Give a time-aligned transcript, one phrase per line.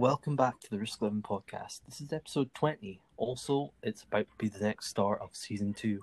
[0.00, 1.80] Welcome back to the Risk11 podcast.
[1.84, 3.02] This is episode 20.
[3.18, 6.00] Also, it's about to be the next start of season 2.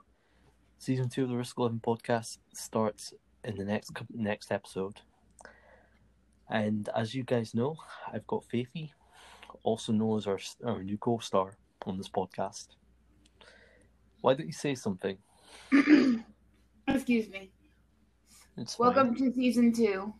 [0.77, 5.01] Season 2 of the Risk11 podcast starts in the next next episode.
[6.47, 7.75] And as you guys know,
[8.13, 8.91] I've got Faiffy,
[9.63, 11.57] also known as our, our new co star
[11.87, 12.67] on this podcast.
[14.21, 15.17] Why don't you say something?
[16.87, 17.49] Excuse me.
[18.57, 18.93] It's fine.
[18.93, 20.13] Welcome to season two.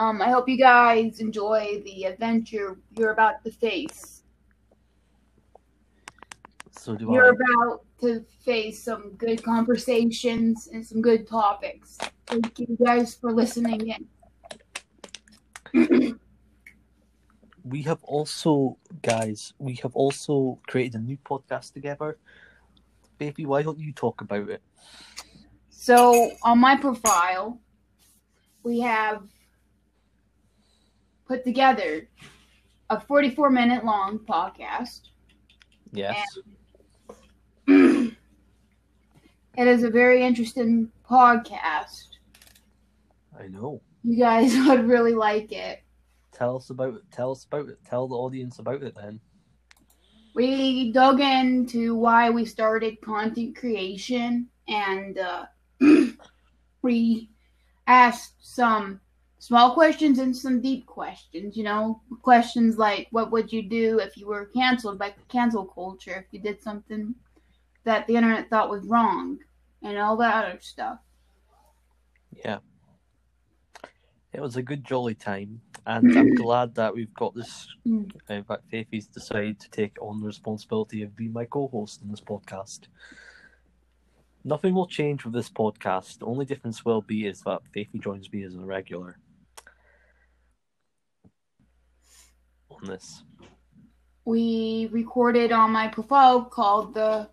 [0.00, 4.22] Um, I hope you guys enjoy the adventure you're about to face.
[6.70, 7.36] So do You're I.
[7.36, 11.98] about to face some good conversations and some good topics.
[12.26, 13.92] Thank you guys for listening
[15.74, 16.18] in.
[17.64, 22.16] we have also, guys, we have also created a new podcast together.
[23.18, 24.62] Baby, why don't you talk about it?
[25.68, 27.60] So on my profile,
[28.62, 29.24] we have
[31.30, 32.08] put together
[32.90, 35.02] a 44 minute long podcast.
[35.92, 36.26] Yes.
[39.56, 42.06] It is a very interesting podcast.
[43.38, 43.82] I know.
[44.02, 45.82] You guys would really like it.
[46.32, 47.02] Tell us about it.
[47.12, 47.78] Tell us about it.
[47.84, 49.20] Tell the audience about it then.
[50.34, 55.46] We dug into why we started content creation and uh,
[56.82, 57.28] we
[57.86, 59.00] asked some
[59.40, 61.56] small questions and some deep questions.
[61.56, 66.24] You know, questions like what would you do if you were canceled by cancel culture,
[66.24, 67.14] if you did something
[67.82, 69.38] that the internet thought was wrong,
[69.82, 70.98] and all that other stuff.
[72.44, 72.58] Yeah.
[74.32, 77.66] It was a good jolly time, and I'm glad that we've got this.
[77.84, 78.12] Mm.
[78.28, 82.20] In fact, Faiffy's decided to take on the responsibility of being my co-host in this
[82.20, 82.82] podcast.
[84.44, 86.20] Nothing will change with this podcast.
[86.20, 89.18] The only difference will be is that Faiffy joins me as a regular
[92.82, 93.22] on this.
[94.24, 97.28] we recorded on my profile called the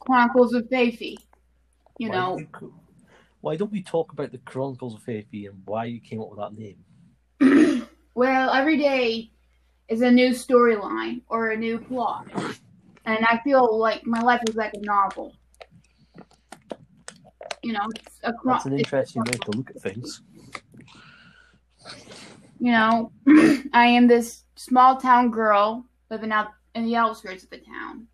[0.00, 1.16] Chronicles of Faiffy.
[1.98, 2.68] You Why know, don't we-
[3.42, 6.38] why don't we talk about the Chronicles of Faiffy and why you came up with
[6.40, 7.86] that name?
[8.14, 9.30] well, every day
[9.88, 12.26] is a new storyline or a new plot.
[13.06, 15.34] And I feel like my life is like a novel.
[17.62, 20.22] You know, it's a chron- That's an interesting way to look at things.
[22.60, 23.10] You know,
[23.72, 28.06] I am this small town girl living out in the outskirts of the town.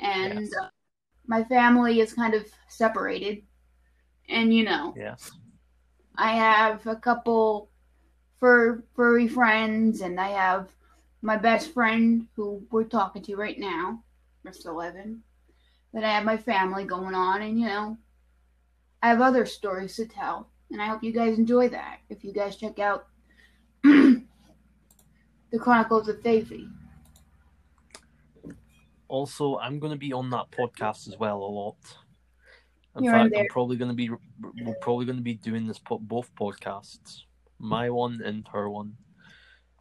[0.00, 0.54] And Yes.
[0.60, 0.68] uh,
[1.26, 3.42] my family is kind of separated.
[4.28, 5.30] And, you know, Yes.
[6.16, 7.70] I have a couple
[8.40, 10.68] fur furry friends, and I have
[11.22, 14.02] my best friend who we're talking to right now,
[14.44, 15.22] Miss Eleven.
[15.92, 17.98] Then I have my family going on, and you know,
[19.02, 21.98] I have other stories to tell, and I hope you guys enjoy that.
[22.08, 23.06] If you guys check out
[23.82, 26.68] the Chronicles of Faiffy.
[29.08, 31.76] Also, I'm going to be on that podcast as well a lot.
[32.96, 33.42] In You're in fact, there.
[33.42, 37.20] I'm probably going to be we're probably going to be doing this po- both podcasts,
[37.58, 38.96] my one and her one.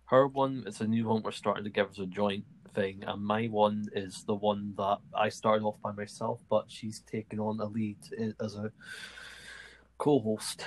[0.05, 3.47] Her one is a new one we're starting together as a joint thing, and my
[3.47, 7.65] one is the one that I started off by myself, but she's taken on a
[7.65, 7.97] lead
[8.39, 8.71] as a
[9.97, 10.63] co-host.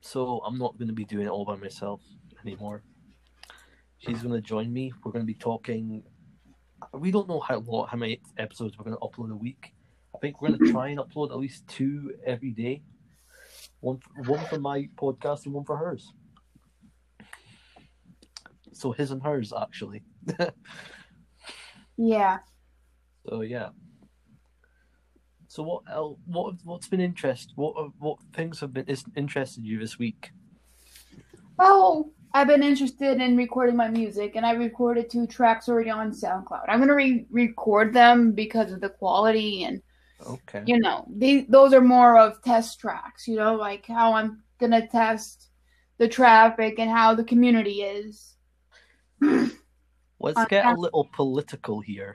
[0.00, 2.00] So I'm not going to be doing it all by myself
[2.44, 2.82] anymore.
[3.98, 4.92] She's going to join me.
[5.02, 6.04] We're going to be talking
[6.92, 9.74] we don't know how long, how many episodes we're going to upload a week.
[10.14, 12.82] I think we're going to try and upload at least two every day.
[13.80, 16.12] One, one for my podcast and one for hers.
[18.72, 20.02] So his and hers actually.
[22.00, 22.38] Yeah.
[23.28, 23.70] So yeah.
[25.58, 28.86] So what el what what's been interest what what things have been
[29.16, 30.30] interested you this week?
[31.58, 36.12] Well, I've been interested in recording my music, and I recorded two tracks already on
[36.12, 36.66] SoundCloud.
[36.68, 39.82] I'm gonna re-record them because of the quality, and
[40.24, 40.62] Okay.
[40.64, 43.26] you know, these those are more of test tracks.
[43.26, 45.48] You know, like how I'm gonna test
[45.98, 48.36] the traffic and how the community is.
[50.20, 52.14] Let's Uh, get a little political here.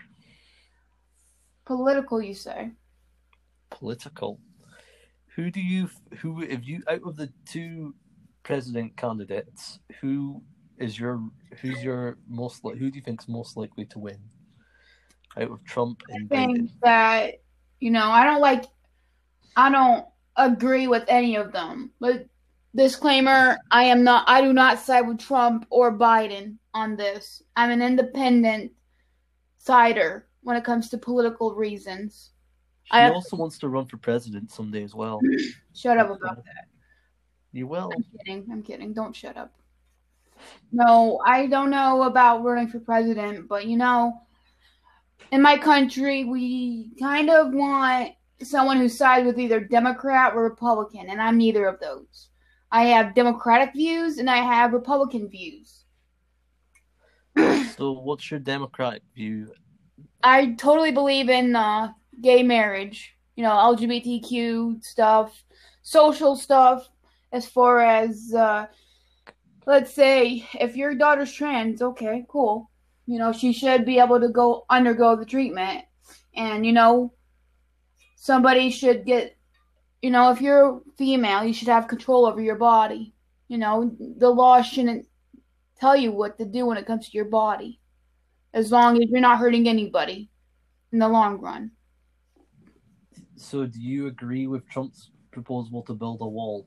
[1.65, 2.71] Political, you say?
[3.73, 4.39] Political.
[5.35, 5.89] Who do you
[6.19, 7.95] who if you out of the two
[8.43, 10.41] president candidates, who
[10.77, 11.21] is your
[11.61, 14.19] who's your most li- who do you think's most likely to win?
[15.37, 16.55] Out of Trump and I Biden.
[16.55, 17.33] think that
[17.79, 18.63] you know, I don't like,
[19.57, 20.05] I don't
[20.37, 21.91] agree with any of them.
[21.99, 22.27] But
[22.75, 24.23] disclaimer: I am not.
[24.27, 27.41] I do not side with Trump or Biden on this.
[27.55, 28.71] I'm an independent
[29.57, 32.32] sider when it comes to political reasons.
[32.85, 35.19] She I- also wants to run for president someday as well.
[35.73, 36.65] Shut up about that.
[37.51, 37.91] You will.
[37.95, 38.47] I'm kidding.
[38.51, 38.93] I'm kidding.
[38.93, 39.53] Don't shut up.
[40.71, 44.21] No, I don't know about running for president, but you know,
[45.31, 51.09] in my country, we kind of want someone who sides with either Democrat or Republican,
[51.09, 52.29] and I'm neither of those.
[52.71, 55.85] I have Democratic views and I have Republican views.
[57.77, 59.51] so, what's your Democratic view?
[60.23, 61.89] I totally believe in uh,
[62.23, 65.43] gay marriage, you know, LGBTQ stuff,
[65.83, 66.89] social stuff,
[67.31, 68.65] as far as, uh,
[69.67, 72.71] let's say, if your daughter's trans, okay, cool.
[73.05, 75.85] You know, she should be able to go undergo the treatment.
[76.35, 77.13] And, you know,
[78.15, 79.35] somebody should get
[80.03, 83.13] you know, if you're female, you should have control over your body.
[83.47, 85.07] You know, the law shouldn't
[85.79, 87.79] tell you what to do when it comes to your body,
[88.53, 90.29] as long as you're not hurting anybody
[90.91, 91.71] in the long run.
[93.43, 96.65] So, do you agree with Trump's proposal to build a wall?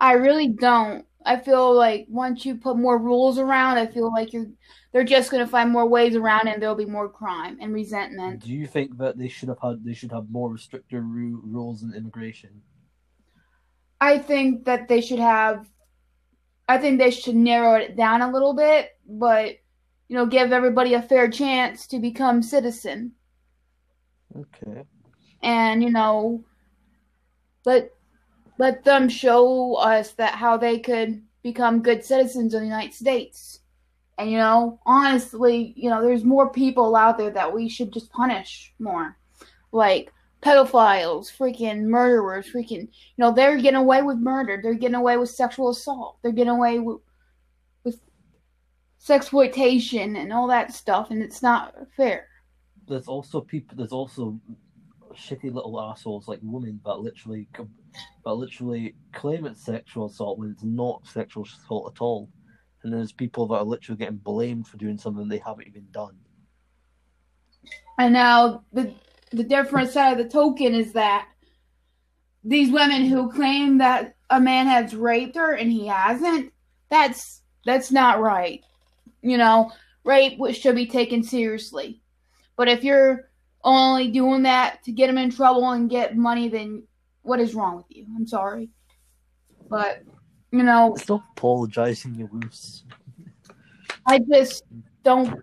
[0.00, 1.04] I really don't.
[1.26, 4.46] I feel like once you put more rules around, I feel like you're
[4.92, 8.42] they're just going to find more ways around, and there'll be more crime and resentment.
[8.44, 11.92] Do you think that they should have had they should have more restrictive rules in
[11.94, 12.62] immigration?
[14.00, 15.68] I think that they should have.
[16.68, 19.56] I think they should narrow it down a little bit, but
[20.08, 23.12] you know, give everybody a fair chance to become citizen.
[24.34, 24.84] Okay.
[25.42, 26.44] And you know,
[27.64, 27.90] let
[28.58, 33.60] let them show us that how they could become good citizens of the United States.
[34.18, 38.10] And, you know, honestly, you know, there's more people out there that we should just
[38.10, 39.16] punish more.
[39.70, 40.12] Like
[40.42, 44.58] pedophiles, freaking murderers, freaking, you know, they're getting away with murder.
[44.60, 46.18] They're getting away with sexual assault.
[46.22, 46.98] They're getting away with,
[47.84, 48.00] with
[49.00, 51.12] sexploitation and all that stuff.
[51.12, 52.26] And it's not fair.
[52.88, 54.40] There's also people, there's also
[55.18, 57.48] shitty little assholes like women that literally,
[58.24, 62.28] that literally claim it's sexual assault when it's not sexual assault at all
[62.82, 66.16] and there's people that are literally getting blamed for doing something they haven't even done.
[67.98, 68.94] And now the
[69.30, 71.28] the different side of the token is that
[72.44, 76.52] these women who claim that a man has raped her and he hasn't,
[76.88, 78.64] that's that's not right.
[79.22, 79.72] You know,
[80.04, 82.00] rape should be taken seriously.
[82.56, 83.27] But if you're
[83.64, 86.84] only doing that to get him in trouble and get money, then
[87.22, 88.06] what is wrong with you?
[88.16, 88.70] I'm sorry.
[89.68, 90.02] But
[90.50, 92.84] you know, stop apologizing, you loose.
[94.06, 94.64] I just
[95.04, 95.38] don't.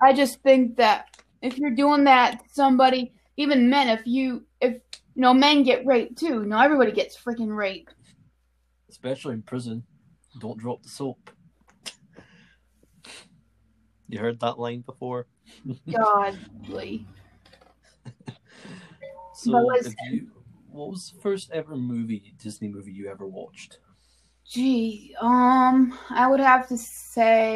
[0.00, 1.06] I just think that
[1.40, 4.74] if you're doing that, somebody, even men, if you, if
[5.14, 6.34] you know, men get raped too.
[6.34, 7.94] You know, everybody gets freaking raped.
[8.90, 9.82] Especially in prison.
[10.38, 11.30] Don't drop the soap.
[14.08, 15.26] You heard that line before?
[15.90, 17.06] Godly.
[19.34, 20.30] So, if you,
[20.70, 23.78] what was the first ever movie, Disney movie you ever watched?
[24.46, 27.52] Gee, um, I would have to say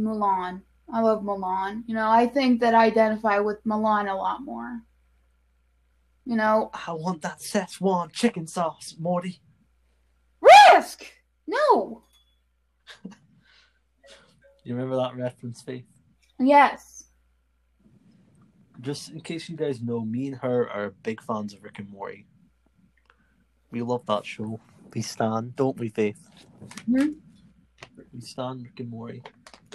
[0.00, 0.62] Mulan.
[0.92, 1.82] I love Mulan.
[1.86, 4.80] You know, I think that I identify with Mulan a lot more.
[6.24, 9.40] You know, I want that Szechuan chicken sauce, Morty.
[10.40, 11.04] Risk!
[11.46, 12.02] No.
[14.64, 15.86] you remember that reference, Faith?
[16.38, 16.95] Yes.
[18.86, 21.90] Just in case you guys know, me and her are big fans of Rick and
[21.90, 22.24] Morty.
[23.72, 24.60] We love that show.
[24.94, 26.24] We stand, don't we, Faith?
[26.88, 27.08] Hmm?
[28.14, 29.24] We stand Rick and Morty.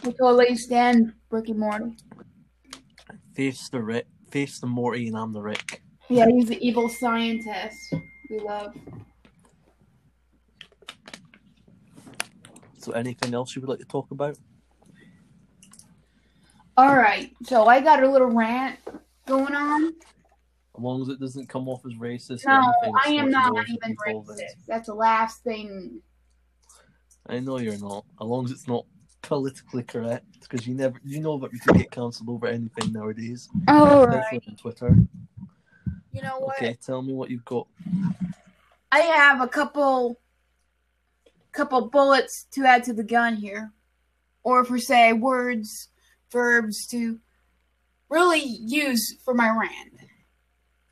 [0.06, 1.98] We totally stand Rick and Morty.
[3.34, 5.82] Faith's the Rick, Faith's the Morty, and I'm the Rick.
[6.08, 7.94] Yeah, he's the evil scientist
[8.30, 8.74] we love.
[12.78, 14.38] So, anything else you would like to talk about?
[16.78, 18.80] All right, so I got a little rant
[19.32, 19.94] going on.
[20.78, 22.46] As long as it doesn't come off as racist.
[22.46, 22.74] No,
[23.04, 24.40] I am not even racist.
[24.68, 26.02] That's the last thing.
[27.28, 28.06] I know you're not.
[28.20, 28.86] As long as it's not
[29.22, 33.48] politically correct, because you never, you know that you can get cancelled over anything nowadays.
[33.68, 34.44] Oh, right.
[34.48, 34.96] on Twitter.
[36.12, 36.58] You know what?
[36.58, 37.68] Okay, tell me what you've got.
[38.92, 40.20] I have a couple,
[41.54, 43.72] couple bullets to add to the gun here,
[44.44, 45.90] or for say words,
[46.32, 47.20] verbs to
[48.12, 49.94] really use for my rant.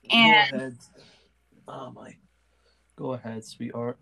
[0.09, 0.77] And Go ahead.
[1.67, 2.15] Oh my.
[2.95, 3.99] Go ahead, sweetheart.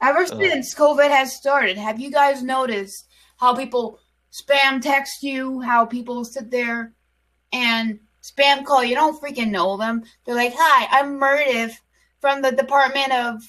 [0.00, 0.26] Ever uh.
[0.26, 3.98] since COVID has started, have you guys noticed how people
[4.32, 6.92] spam text you, how people sit there
[7.52, 10.02] and spam call you don't freaking know them.
[10.24, 11.80] They're like, "Hi, I'm Meredith
[12.20, 13.42] from the Department of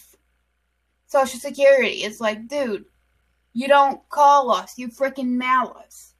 [1.07, 2.85] Social Security." It's like, dude,
[3.53, 4.77] you don't call us.
[4.77, 6.12] You freaking mail us.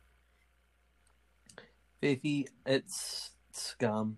[2.04, 4.16] Faiffy, it's scams.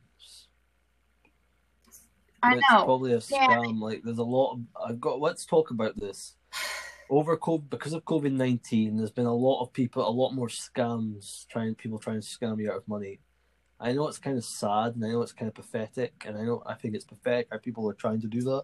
[2.41, 2.83] I it's know.
[2.83, 3.79] probably a scam.
[3.79, 4.61] Like, there's a lot of.
[4.89, 5.21] I've got.
[5.21, 6.35] Let's talk about this.
[7.09, 10.47] over COVID because of COVID nineteen, there's been a lot of people, a lot more
[10.47, 13.19] scams trying people trying to scam you out of money.
[13.79, 16.41] I know it's kind of sad, and I know it's kind of pathetic, and I
[16.43, 18.63] know I think it's pathetic how people are trying to do that.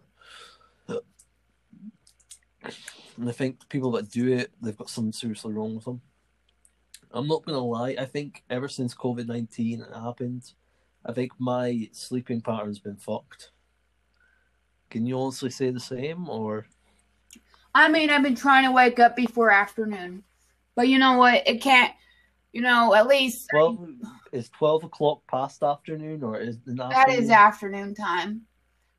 [3.18, 6.00] And I think people that do it, they've got something seriously wrong with them.
[7.12, 7.96] I'm not gonna lie.
[7.98, 10.52] I think ever since COVID nineteen happened,
[11.04, 13.50] I think my sleeping pattern's been fucked.
[14.90, 16.66] Can you honestly say the same, or?
[17.74, 20.22] I mean, I've been trying to wake up before afternoon,
[20.74, 21.46] but you know what?
[21.46, 21.92] It can't.
[22.52, 23.88] You know, at least Well,
[24.30, 28.42] is twelve o'clock past afternoon, or is the that is afternoon time.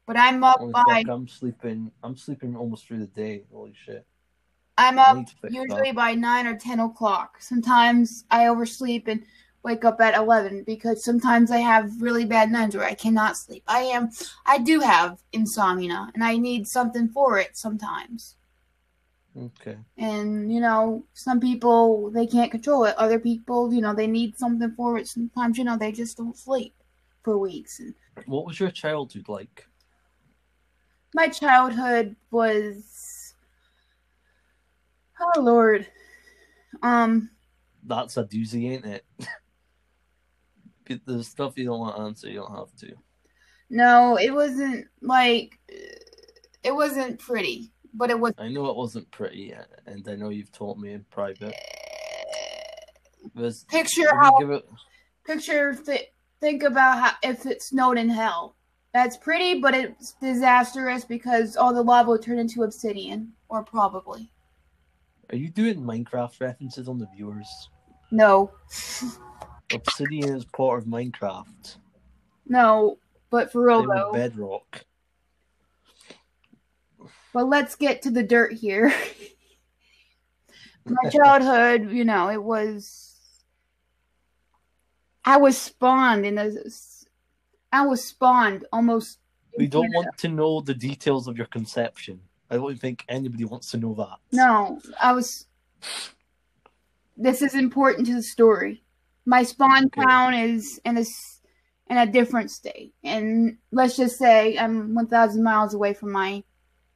[0.07, 1.91] But I'm up by I'm sleeping.
[2.03, 3.43] I'm sleeping almost through the day.
[3.51, 4.05] Holy shit!
[4.77, 7.37] I'm up need to fix usually by nine or ten o'clock.
[7.39, 9.23] Sometimes I oversleep and
[9.63, 13.63] wake up at eleven because sometimes I have really bad nights where I cannot sleep.
[13.67, 14.09] I am
[14.45, 18.35] I do have insomnia and I need something for it sometimes.
[19.35, 19.77] Okay.
[19.97, 22.95] And you know, some people they can't control it.
[22.97, 25.07] Other people, you know, they need something for it.
[25.07, 26.73] Sometimes, you know, they just don't sleep
[27.23, 27.79] for weeks.
[27.79, 27.93] And
[28.25, 29.67] What was your childhood like?
[31.15, 33.12] my childhood was
[35.35, 35.87] oh lord.
[36.81, 37.29] Um
[37.85, 39.05] That's a doozy, ain't it?
[41.05, 42.93] The stuff you don't want to answer, you don't have to.
[43.69, 45.75] No, it wasn't like uh,
[46.61, 48.33] it wasn't pretty, but it was.
[48.37, 51.53] I know it wasn't pretty, uh, and I know you've told me in private.
[51.53, 54.65] Uh, was Picture how it?
[55.25, 56.11] picture th-
[56.41, 58.55] think about how if it snowed in hell.
[58.93, 64.29] That's pretty, but it's disastrous because all the lava would turn into obsidian, or probably
[65.33, 67.47] Are you doing Minecraft references on the viewers?
[68.11, 68.51] no,
[69.73, 71.77] Obsidian is part of Minecraft.
[72.45, 72.99] no.
[73.31, 74.11] But for real though.
[74.13, 74.85] Bedrock.
[77.33, 78.93] But let's get to the dirt here.
[80.85, 83.15] My childhood, you know, it was.
[85.25, 86.51] I was spawned in a.
[87.71, 89.17] I was spawned almost.
[89.57, 92.21] We don't want to know the details of your conception.
[92.53, 94.17] I don't think anybody wants to know that.
[94.31, 95.47] No, I was.
[97.17, 98.83] This is important to the story.
[99.25, 100.01] My spawn Okay.
[100.01, 101.05] town is in a
[101.89, 106.43] in a different state, and let's just say I'm 1,000 miles away from my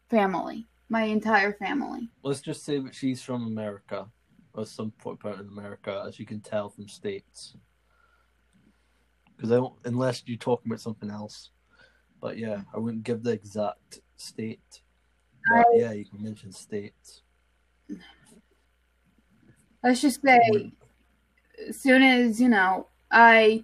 [0.09, 2.09] family, my entire family.
[2.23, 4.07] Let's just say that she's from America,
[4.53, 7.55] or some part of America, as you can tell from states.
[9.35, 11.49] Because I don't, unless you're talking about something else.
[12.21, 14.81] But yeah, I wouldn't give the exact state.
[15.49, 17.21] But yeah, you can mention states.
[19.83, 20.71] Let's just say,
[21.69, 23.63] as soon as you know, I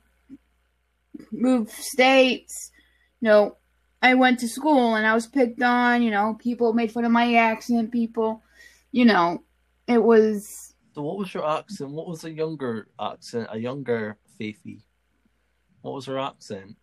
[1.31, 2.71] moved states.
[3.19, 3.57] You know,
[4.01, 6.01] I went to school and I was picked on.
[6.03, 7.91] You know, people made fun of my accent.
[7.91, 8.41] People,
[8.91, 9.43] you know,
[9.87, 11.91] it was So what was your accent?
[11.91, 13.47] What was a younger accent?
[13.51, 14.81] A younger Faiffy?
[15.81, 16.77] What was her accent?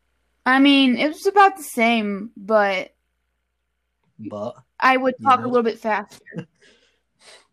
[0.44, 2.94] I mean, it was about the same, but
[4.28, 5.46] But I would talk know?
[5.46, 6.24] a little bit faster.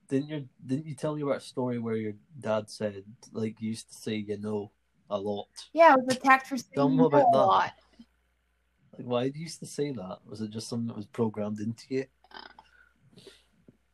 [0.09, 3.69] didn't you didn't you tell me about a story where your dad said like you
[3.69, 4.71] used to say you know
[5.09, 5.47] a lot?
[5.73, 7.37] Yeah, I was attacked for Tell saying me about a that.
[7.37, 7.73] lot.
[8.97, 10.19] Like why did you used to say that?
[10.25, 12.05] Was it just something that was programmed into you?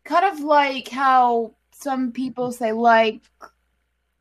[0.05, 3.21] Kind of like how some people say like,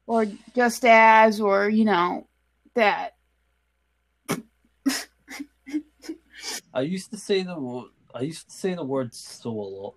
[0.06, 2.28] or just as, or you know,
[2.74, 3.16] that.
[6.74, 9.94] I used to say the wo- I used to say the word so a lot.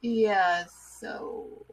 [0.00, 0.64] Yeah,
[1.00, 1.66] so.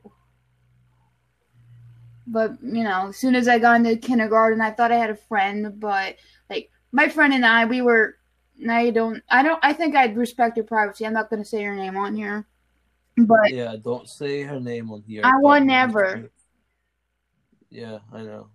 [2.28, 5.16] But, you know, as soon as I got into kindergarten, I thought I had a
[5.16, 6.18] friend, but,
[6.50, 8.16] like, my friend and I, we were.
[8.70, 9.24] I don't.
[9.30, 9.60] I don't.
[9.64, 11.06] I think I'd respect your privacy.
[11.06, 12.46] I'm not going to say your name on here.
[13.16, 15.22] But Yeah, don't say her name on here.
[15.24, 16.30] I will never.
[17.70, 18.50] Yeah, I know.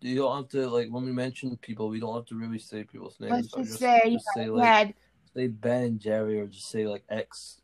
[0.00, 1.88] You don't have to like when we mention people.
[1.88, 3.32] We don't have to really say people's names.
[3.32, 4.94] let's or just say, just say like had
[5.34, 7.60] say Ben and Jerry, or just say like X,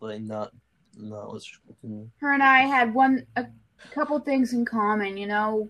[0.00, 0.52] like not.
[0.98, 2.08] No, let's just continue.
[2.20, 3.46] her and I had one a
[3.92, 5.68] couple things in common, you know.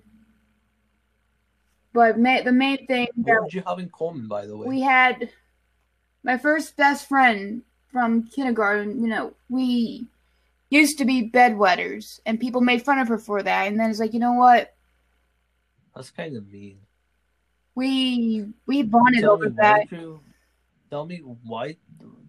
[1.92, 4.66] But ma- the main thing What that would you have in common, by the way?
[4.66, 5.30] we had
[6.22, 10.06] my first best friend from kindergarten, you know, we
[10.70, 13.98] used to be bedwetters and people made fun of her for that and then it's
[13.98, 14.72] like, you know what?
[15.94, 16.78] That's kind of mean.
[17.74, 19.90] We we bonded over that.
[19.92, 20.20] you-
[20.90, 21.76] Tell me why.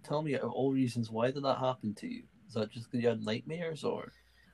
[0.03, 2.23] Tell me all reasons why did that happen to you?
[2.47, 4.11] Is that just because you had nightmares, or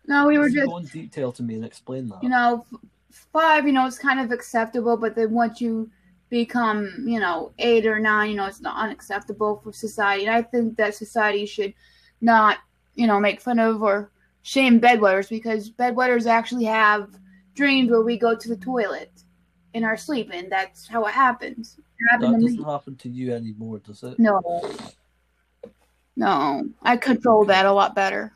[0.08, 2.24] No, we were just go in detail to me and explain that?
[2.24, 2.66] you know,
[3.12, 5.90] five, you know, it's kind of acceptable, but then once you
[6.30, 10.26] become, you know, eight or nine, you know, it's not unacceptable for society.
[10.26, 11.74] And I think that society should
[12.22, 12.58] not
[12.98, 14.12] you know, make fun of or
[14.42, 17.10] shame bedwetters because bedwetters actually have
[17.54, 19.12] dreams where we go to the toilet
[19.74, 21.80] in our sleep, and that's how it happens.
[22.00, 22.64] It That doesn't me.
[22.64, 24.20] happen to you anymore, does it?
[24.20, 24.42] No,
[26.16, 28.34] no, I control that a lot better.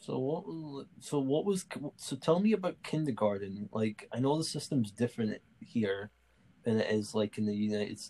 [0.00, 0.86] So what?
[1.00, 1.64] So what was?
[1.96, 3.68] So tell me about kindergarten.
[3.72, 6.10] Like I know the system's different here
[6.64, 8.00] than it is like in the United,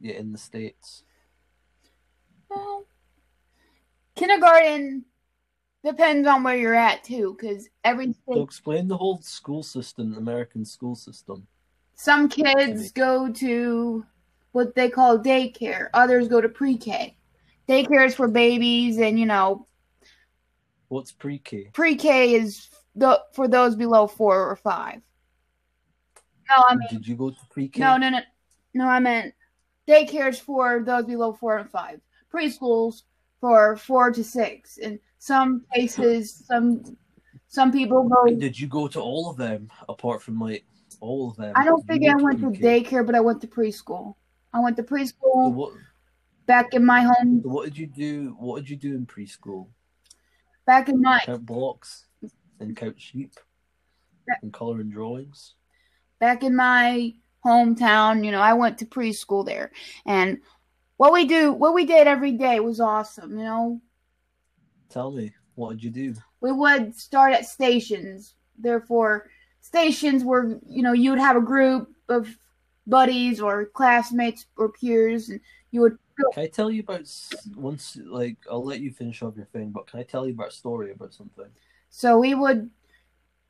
[0.00, 1.02] yeah, in the states.
[2.48, 2.84] Well,
[4.14, 5.04] kindergarten
[5.84, 10.64] depends on where you're at too, because every So explain the whole school system, American
[10.64, 11.46] school system.
[11.98, 14.06] Some kids go to
[14.52, 17.16] what they call daycare, others go to pre-K.
[17.68, 19.66] Daycare is for babies, and you know,
[20.86, 21.70] What's pre-K?
[21.74, 25.02] pre-K is the for those below four or five.
[26.48, 27.80] No, I mean Did you go to pre-K?
[27.80, 28.20] no, no, no,
[28.74, 28.86] no.
[28.86, 29.34] I meant
[29.86, 32.00] daycare is for those below four and five.
[32.32, 33.02] Preschools
[33.40, 34.78] for four to six.
[34.78, 36.96] In some cases, some
[37.48, 38.34] some people go.
[38.34, 40.64] Did you go to all of them apart from like
[41.00, 41.52] all of them?
[41.56, 44.14] I don't think I went to daycare, but I went to preschool.
[44.52, 45.72] I went to preschool what?
[46.46, 48.36] back in my home, what did you do?
[48.38, 49.68] What did you do in preschool?
[50.66, 52.04] back in my Count blocks
[52.60, 53.32] and count sheep
[54.42, 55.54] and color and drawings.
[56.18, 57.14] back in my
[57.44, 58.22] hometown.
[58.24, 59.70] You know, I went to preschool there,
[60.06, 60.38] and
[60.98, 63.38] what we do, what we did every day was awesome.
[63.38, 63.80] You know,
[64.90, 66.14] Tell me, what did you do?
[66.40, 68.34] we would start at stations.
[68.58, 69.30] Therefore,
[69.68, 72.36] stations where you know, you would have a group of
[72.86, 75.98] buddies or classmates or peers, and you would.
[76.32, 77.06] Can I tell you about
[77.54, 77.98] once?
[78.04, 80.52] Like, I'll let you finish off your thing, but can I tell you about a
[80.52, 81.50] story about something?
[81.90, 82.70] So we would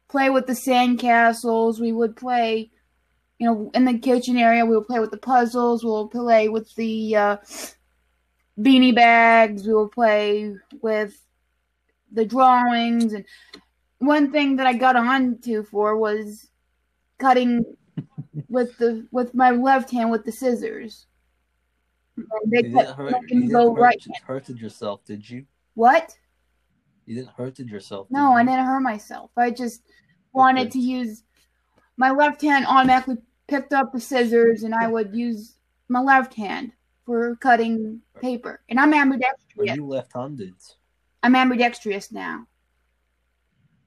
[0.09, 1.81] play with the sandcastles.
[1.81, 2.71] We would play,
[3.39, 4.67] you know, in the kitchen area.
[4.67, 5.85] We would play with the puzzles.
[5.85, 7.37] We would play with the uh,
[8.59, 9.67] beanie bags.
[9.67, 11.17] We would play with
[12.13, 13.13] the drawings.
[13.15, 13.25] And
[13.99, 16.49] one thing that I got on to for was
[17.19, 17.65] cutting
[18.49, 21.07] with the with my left hand with the scissors.
[22.17, 23.15] And they You didn't hurt.
[23.29, 24.07] You go didn't hurt, right.
[24.27, 25.45] hurted yourself, did you?
[25.75, 26.17] What?
[27.07, 28.09] You didn't hurted yourself.
[28.11, 29.31] No, I didn't hurt myself.
[29.37, 29.83] I just
[30.33, 30.71] wanted Okay.
[30.71, 31.23] to use
[31.97, 35.57] my left hand automatically picked up the scissors and I would use
[35.89, 36.73] my left hand
[37.07, 38.61] for cutting paper.
[38.69, 39.71] And I'm ambidextrous.
[39.71, 40.55] Are you left-handed?
[41.23, 42.47] I'm ambidextrous now.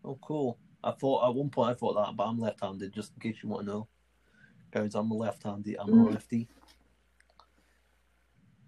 [0.04, 0.58] Oh, cool.
[0.84, 2.94] I thought at one point I thought that, but I'm left-handed.
[2.94, 3.88] Just in case you want to know,
[4.72, 5.78] guys, I'm a left-handed.
[5.80, 6.08] I'm Mm.
[6.08, 6.48] a lefty.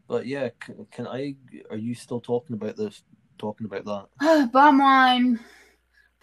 [0.08, 1.36] But yeah, can, can I?
[1.70, 3.04] Are you still talking about this?
[3.38, 3.86] Talking about
[4.20, 4.52] that?
[4.52, 5.40] Bottom line,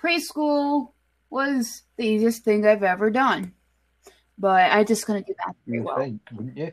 [0.01, 0.93] preschool
[1.29, 3.55] was the easiest thing I've ever done.
[4.39, 5.99] But I just couldn't do that very well.
[5.99, 6.73] think, wouldn't you?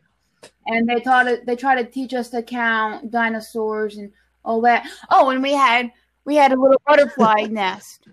[0.68, 4.12] and they taught it they tried to teach us to count dinosaurs and
[4.46, 5.92] all that oh and we had
[6.28, 8.08] we had a little butterfly nest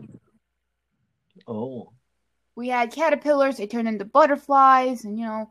[1.46, 1.92] Oh,
[2.56, 5.50] we had caterpillars they turned into butterflies and you know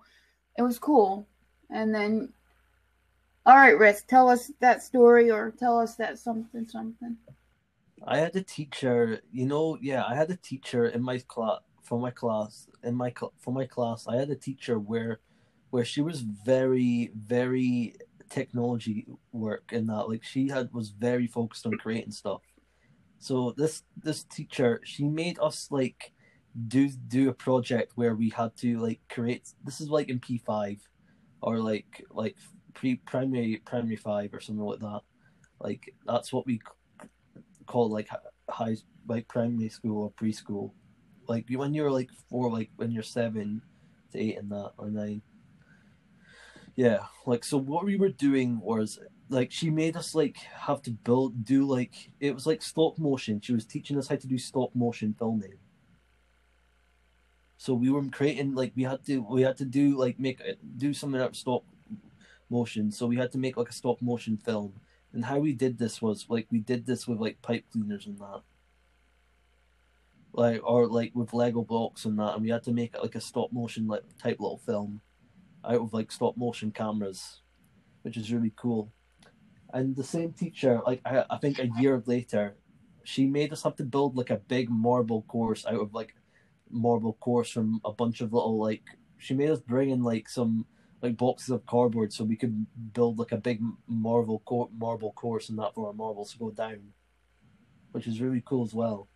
[0.57, 1.27] it was cool
[1.69, 2.33] and then
[3.45, 7.17] all right risk tell us that story or tell us that something something
[8.05, 9.21] I had a teacher.
[9.31, 13.13] You know, yeah, I had a teacher in my class for my class in my
[13.17, 14.07] cl- for my class.
[14.07, 15.19] I had a teacher where
[15.69, 17.95] where she was very very
[18.29, 22.41] technology work and that like she had was very focused on creating stuff.
[23.23, 26.11] So this this teacher she made us like
[26.67, 29.47] do do a project where we had to like create.
[29.63, 30.77] This is like in P five
[31.41, 32.35] or like like
[32.73, 35.01] pre primary primary five or something like that.
[35.61, 36.59] Like that's what we
[37.65, 38.09] call like
[38.49, 38.75] high
[39.07, 40.71] like primary school or preschool
[41.29, 43.61] like when you're like four like when you're seven
[44.11, 45.21] to eight and that or nine
[46.75, 48.99] yeah like so what we were doing was
[49.33, 53.41] like she made us like have to build do like it was like stop motion.
[53.41, 55.55] She was teaching us how to do stop motion filming.
[57.57, 60.41] So we were creating like we had to we had to do like make
[60.77, 61.63] do something out of stop
[62.49, 62.91] motion.
[62.91, 64.73] So we had to make like a stop motion film.
[65.13, 68.19] And how we did this was like we did this with like pipe cleaners and
[68.19, 68.41] that.
[70.31, 72.35] Like or like with Lego blocks and that.
[72.35, 75.01] And we had to make it like a stop motion like type little film
[75.65, 77.41] out of like stop motion cameras,
[78.03, 78.91] which is really cool.
[79.73, 82.55] And the same teacher, like I, I think a year later,
[83.03, 86.15] she made us have to build like a big marble course out of like
[86.69, 88.83] marble course from a bunch of little like
[89.17, 90.65] she made us bring in like some
[91.01, 95.49] like boxes of cardboard so we could build like a big marble co- marble course
[95.49, 96.93] and that for our marbles to go down,
[97.91, 99.07] which is really cool as well.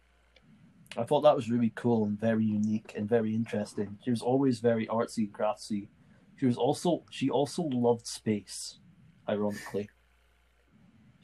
[0.98, 4.00] I thought that was really cool and very unique and very interesting.
[4.04, 5.88] She was always very artsy and craftsy.
[6.38, 8.80] She was also she also loved space,
[9.30, 9.90] ironically.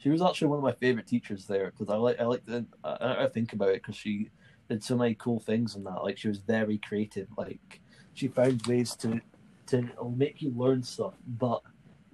[0.04, 2.66] She was actually one of my favorite teachers there because I like I like the
[2.84, 4.28] I, I think about it because she
[4.68, 6.04] did so many cool things in that.
[6.04, 7.26] Like she was very creative.
[7.38, 7.80] Like
[8.12, 9.22] she found ways to
[9.68, 11.62] to make you learn stuff, but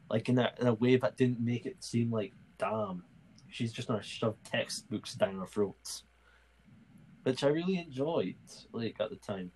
[0.09, 3.03] like in a in a way that didn't make it seem like damn,
[3.49, 6.05] she's just gonna shove textbooks down our throats,
[7.25, 8.37] which I really enjoyed.
[8.71, 9.51] Like at the time,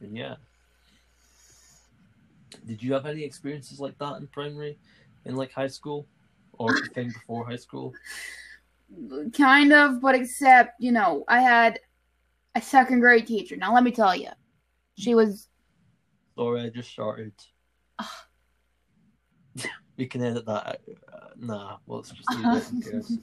[0.00, 0.34] and yeah.
[2.66, 4.76] Did you have any experiences like that in primary,
[5.24, 6.08] in like high school,
[6.62, 7.92] or thing before high school?
[9.36, 11.80] Kind of, but except you know, I had
[12.54, 13.56] a second grade teacher.
[13.56, 14.28] Now let me tell you,
[14.98, 15.48] she was.
[16.36, 17.32] Sorry, I just started.
[19.96, 20.80] we can edit that.
[21.12, 23.20] Uh, nah, well, let's just leave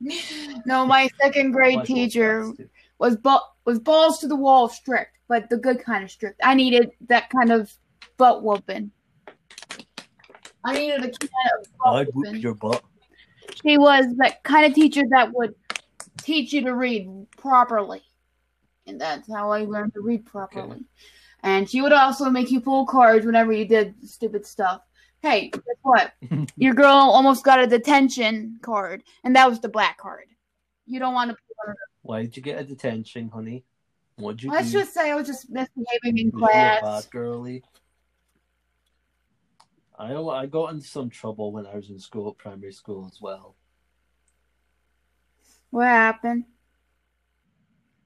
[0.00, 0.62] it.
[0.66, 2.52] no, my second grade teacher
[2.98, 6.40] was bu- was balls to the wall strict, but the good kind of strict.
[6.42, 7.72] I needed that kind of
[8.16, 8.90] butt whooping.
[10.66, 11.28] I needed a can
[11.60, 12.82] of butt I'd whoop your butt.
[13.62, 15.54] She was that kind of teacher that would
[16.22, 18.02] teach you to read properly.
[18.86, 20.70] And that's how I learned to read properly.
[20.72, 20.80] Okay.
[21.44, 24.82] And she would also make you pull cards whenever you did stupid stuff.
[25.22, 26.12] Hey, guess what?
[26.56, 30.26] Your girl almost got a detention card, and that was the black card.
[30.86, 31.36] You don't want to.
[32.02, 33.64] Why did you get a detention, honey?
[34.16, 34.80] What'd you Let's do?
[34.80, 36.82] just say I was just misbehaving in class.
[36.82, 37.62] Bad girly.
[39.98, 43.56] I I got in some trouble when I was in school, primary school as well.
[45.70, 46.44] What happened?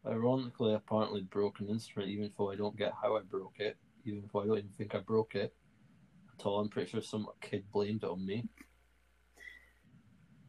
[0.06, 3.76] Ironically, I apparently broke an instrument, even though I don't get how I broke it,
[4.04, 5.54] even though I don't even think I broke it
[6.38, 6.60] at all.
[6.60, 8.48] I'm pretty sure some kid blamed it on me.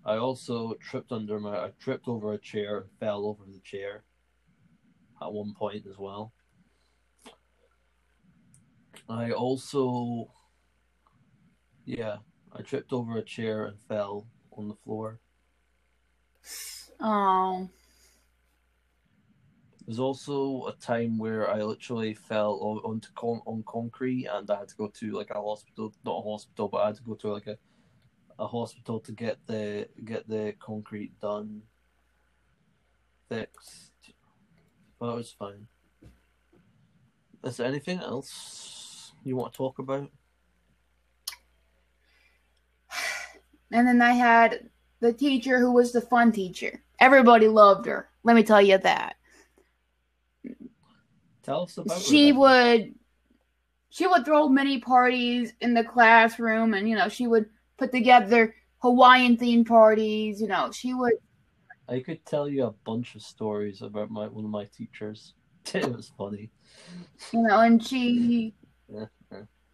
[0.06, 4.04] I also tripped under my, I tripped over a chair and fell over the chair
[5.21, 6.34] at one point as well.
[9.10, 10.32] I also
[11.86, 12.17] yeah,
[12.54, 15.20] I tripped over a chair and fell on the floor.
[17.00, 17.70] Oh.
[19.86, 24.67] There's also a time where I literally fell onto con- on concrete and I had
[24.70, 27.34] to go to like a hospital, not a hospital, but I had to go to
[27.34, 27.58] like a
[28.41, 31.62] a hospital to get the get the concrete done
[33.30, 33.91] fixed.
[35.00, 35.67] But it was fine.
[37.44, 40.10] Is there anything else you want to talk about?
[43.72, 46.82] And then I had the teacher who was the fun teacher.
[47.00, 48.10] Everybody loved her.
[48.24, 49.16] Let me tell you that.
[51.44, 52.94] Tell us about she would
[53.90, 58.54] she would throw mini parties in the classroom and you know she would put together
[58.82, 61.14] Hawaiian themed parties, you know, she would
[61.88, 65.34] I could tell you a bunch of stories about my one of my teachers.
[65.74, 66.52] it was funny.
[67.34, 68.54] You know, and she
[68.88, 69.06] yeah.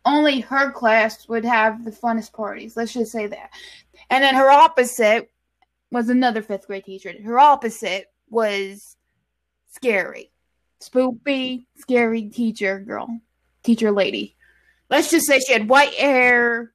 [0.07, 2.77] Only her class would have the funnest parties.
[2.77, 3.51] Let's just say that.
[4.09, 5.29] And then her opposite
[5.91, 7.13] was another fifth grade teacher.
[7.23, 8.95] Her opposite was
[9.71, 10.31] scary,
[10.81, 13.19] spoopy, scary teacher girl,
[13.63, 14.35] teacher lady.
[14.89, 16.71] Let's just say she had white hair.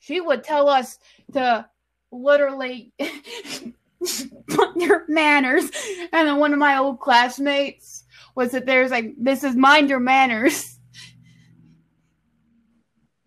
[0.00, 0.98] She would tell us
[1.32, 1.66] to
[2.10, 2.92] literally
[4.76, 5.70] your manners.
[6.12, 8.04] And then one of my old classmates
[8.34, 10.77] was that there's like, this is mind your manners.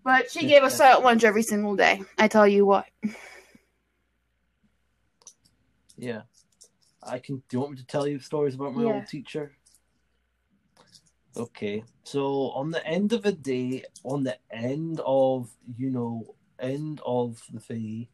[0.03, 2.01] But she gave us silent lunch every single day.
[2.17, 2.87] I tell you what.
[5.97, 6.21] Yeah.
[7.03, 7.37] I can.
[7.37, 8.93] Do you want me to tell you stories about my yeah.
[8.93, 9.53] old teacher?
[11.35, 11.83] Okay.
[12.03, 17.41] So on the end of the day, on the end of you know, end of
[17.69, 18.07] the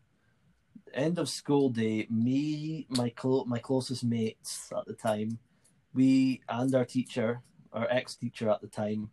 [0.94, 5.40] end of school day, me, my clo- my closest mates at the time,
[5.94, 7.42] we and our teacher,
[7.74, 9.10] our ex teacher at the time,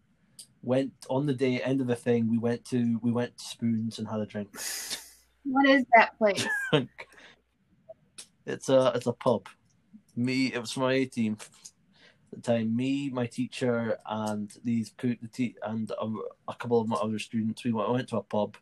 [0.65, 2.31] went on the day end of the thing.
[2.31, 4.49] We went to we went to Spoons and had a drink.
[5.45, 6.47] What is that place?
[8.47, 9.49] It's a it's a pub.
[10.17, 11.49] Me, it was my 18th
[12.35, 12.75] the time.
[12.75, 16.07] Me, my teacher, and these the te- and a,
[16.49, 17.65] a, couple of my other students.
[17.65, 18.57] We went, went to a pub,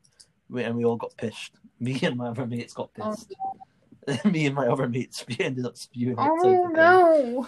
[0.54, 1.52] and we all got pissed.
[1.80, 3.34] Me and my other mates got oh, pissed.
[4.06, 4.18] Oh.
[4.30, 6.16] Me and my other mates, we ended up spewing.
[6.18, 7.46] Oh no!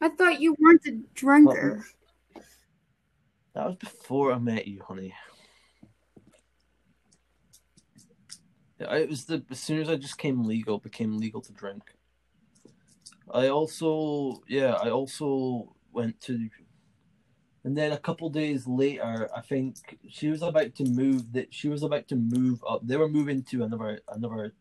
[0.00, 1.84] I thought you weren't a drinker.
[3.56, 5.14] That was before I met you, honey.
[8.78, 11.82] It was the as soon as I just came legal, became legal to drink.
[13.32, 16.50] I also, yeah, I also went to,
[17.64, 21.32] and then a couple days later, I think she was about to move.
[21.32, 22.82] That she was about to move up.
[22.86, 24.52] They were moving to another another,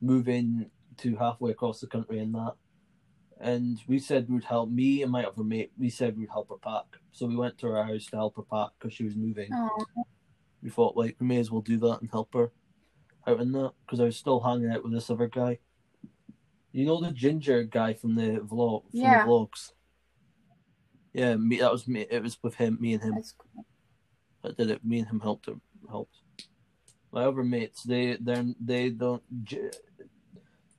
[0.00, 2.54] moving to halfway across the country and that.
[3.42, 5.72] And we said we'd help me and my other mate.
[5.78, 6.84] We said we'd help her pack.
[7.12, 9.50] So we went to her house to help her pack because she was moving.
[9.50, 9.84] Aww.
[10.62, 12.52] We thought like we may as well do that and help her.
[13.26, 15.58] out in that because I was still hanging out with this other guy.
[16.72, 19.24] You know the ginger guy from the vlog from Yeah.
[19.24, 19.72] the vlogs.
[21.14, 21.58] Yeah, me.
[21.58, 22.06] That was me.
[22.10, 23.14] It was with him, me and him.
[23.54, 23.64] Cool.
[24.42, 24.84] that did it.
[24.84, 25.60] Me and him helped him.
[25.88, 26.16] Helped.
[27.12, 29.22] My other mates, they they they don't.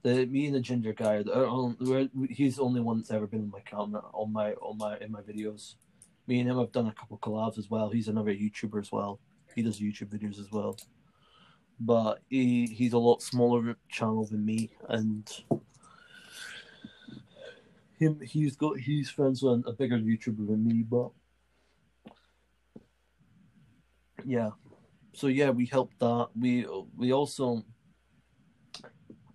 [0.04, 1.18] The me and the ginger guy,
[2.30, 5.12] he's the only one that's ever been on my camera on my on my in
[5.12, 5.76] my videos.
[6.28, 7.90] Me and him have done a couple collabs as well.
[7.90, 9.20] He's another YouTuber as well.
[9.56, 10.76] He does YouTube videos as well.
[11.80, 15.30] But he he's a lot smaller channel than me, and
[18.00, 20.84] him he's got he's friends with a bigger YouTuber than me.
[20.84, 21.12] But
[24.26, 24.52] yeah,
[25.14, 26.30] so yeah, we helped that.
[26.36, 26.66] We
[26.98, 27.64] we also.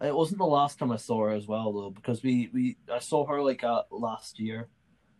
[0.01, 2.99] It wasn't the last time I saw her as well though, because we, we I
[2.99, 4.69] saw her like uh, last year,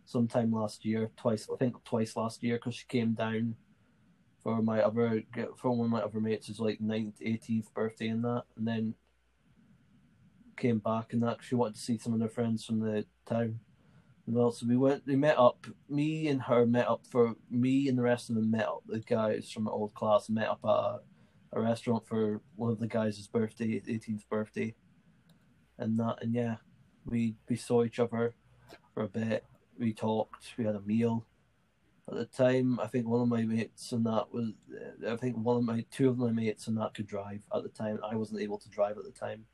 [0.05, 3.55] sometime last year, twice I think twice last year, because she came down
[4.43, 5.23] for my other
[5.57, 8.93] for one of my other mates' his like 9th, 18th birthday and that, and then
[10.55, 13.59] came back and that she wanted to see some of her friends from the town.
[14.25, 15.67] Well, so we went, we met up.
[15.87, 18.83] Me and her met up for me and the rest of them met up.
[18.85, 21.03] The guys from my old class met up at
[21.53, 24.75] a, restaurant for one of the guys' birthday, 18th birthday,
[25.77, 26.17] and that.
[26.21, 26.55] And yeah,
[27.05, 28.35] we we saw each other
[28.93, 29.45] for a bit.
[29.79, 30.53] We talked.
[30.57, 31.25] We had a meal.
[32.09, 34.53] At the time, I think one of my mates and that was,
[35.05, 37.69] I think one of my two of my mates and that could drive at the
[37.69, 37.99] time.
[38.09, 39.45] I wasn't able to drive at the time.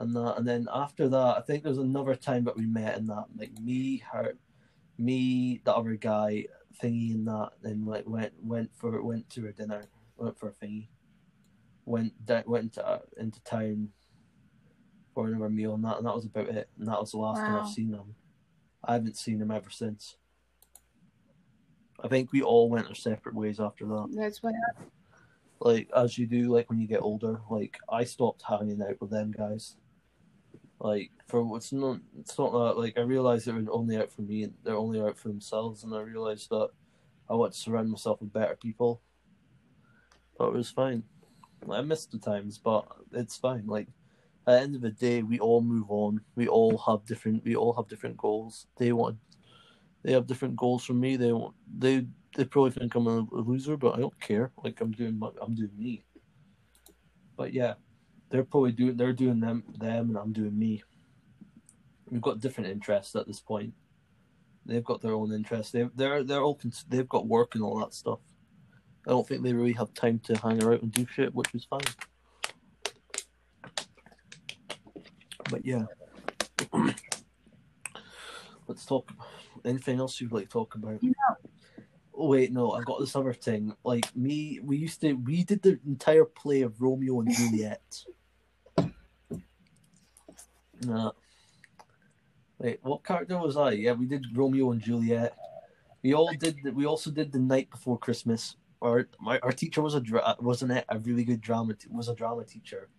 [0.00, 3.08] and that, and then after that, I think there's another time that we met and
[3.10, 4.32] that, like me, her,
[4.96, 6.46] me, the other guy,
[6.82, 9.84] thingy, and that, and like went went for went to a dinner,
[10.16, 10.88] went for a thingy,
[11.84, 13.88] went da- went into, uh, into town
[15.14, 17.40] for another meal, and that, and that was about it, and that was the last
[17.40, 18.14] time I've seen them.
[18.84, 20.16] I haven't seen them ever since.
[22.02, 24.54] I think we all went our separate ways after that That's what
[25.60, 29.10] like as you do like when you get older like i stopped hanging out with
[29.10, 29.76] them guys
[30.80, 34.22] like for it's not it's not that like i realized they were only out for
[34.22, 36.68] me they're only out for themselves and i realized that
[37.28, 39.00] i want to surround myself with better people
[40.38, 41.02] but it was fine
[41.70, 43.88] i missed the times but it's fine like
[44.46, 47.54] at the end of the day we all move on we all have different we
[47.54, 49.16] all have different goals they want
[50.02, 53.76] they have different goals from me they want they they probably think I'm a loser,
[53.76, 54.52] but I don't care.
[54.62, 56.04] Like I'm doing my, I'm doing me.
[57.36, 57.74] But yeah,
[58.28, 60.82] they're probably doing they're doing them them, and I'm doing me.
[62.10, 63.72] We've got different interests at this point.
[64.66, 65.72] They've got their own interests.
[65.72, 68.20] They they're they're all cons- they've got work and all that stuff.
[69.06, 71.64] I don't think they really have time to hang around and do shit, which is
[71.64, 71.80] fine.
[75.50, 75.86] But yeah,
[78.68, 79.10] let's talk.
[79.64, 81.00] Anything else you'd like to talk about?
[82.14, 83.74] Oh wait, no, I've got this other thing.
[83.84, 88.04] Like me, we used to we did the entire play of Romeo and Juliet.
[90.82, 91.12] Nah.
[92.60, 93.70] Wait, what character was I?
[93.70, 95.34] Yeah, we did Romeo and Juliet.
[96.02, 96.58] We all did.
[96.74, 98.56] We also did the night before Christmas.
[98.82, 102.08] Our my our teacher was a dra- wasn't it a really good drama t- was
[102.08, 102.90] a drama teacher,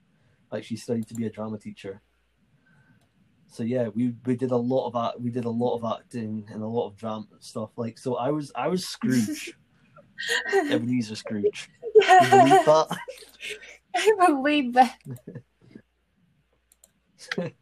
[0.51, 2.01] like she studied to be a drama teacher.
[3.47, 6.47] So yeah, we we did a lot of act, we did a lot of acting
[6.51, 7.69] and a lot of drama stuff.
[7.75, 9.55] Like so, I was I was Scrooge,
[10.71, 11.69] Ebenezer Scrooge.
[11.83, 12.97] You believe that?
[13.95, 14.97] I believe that.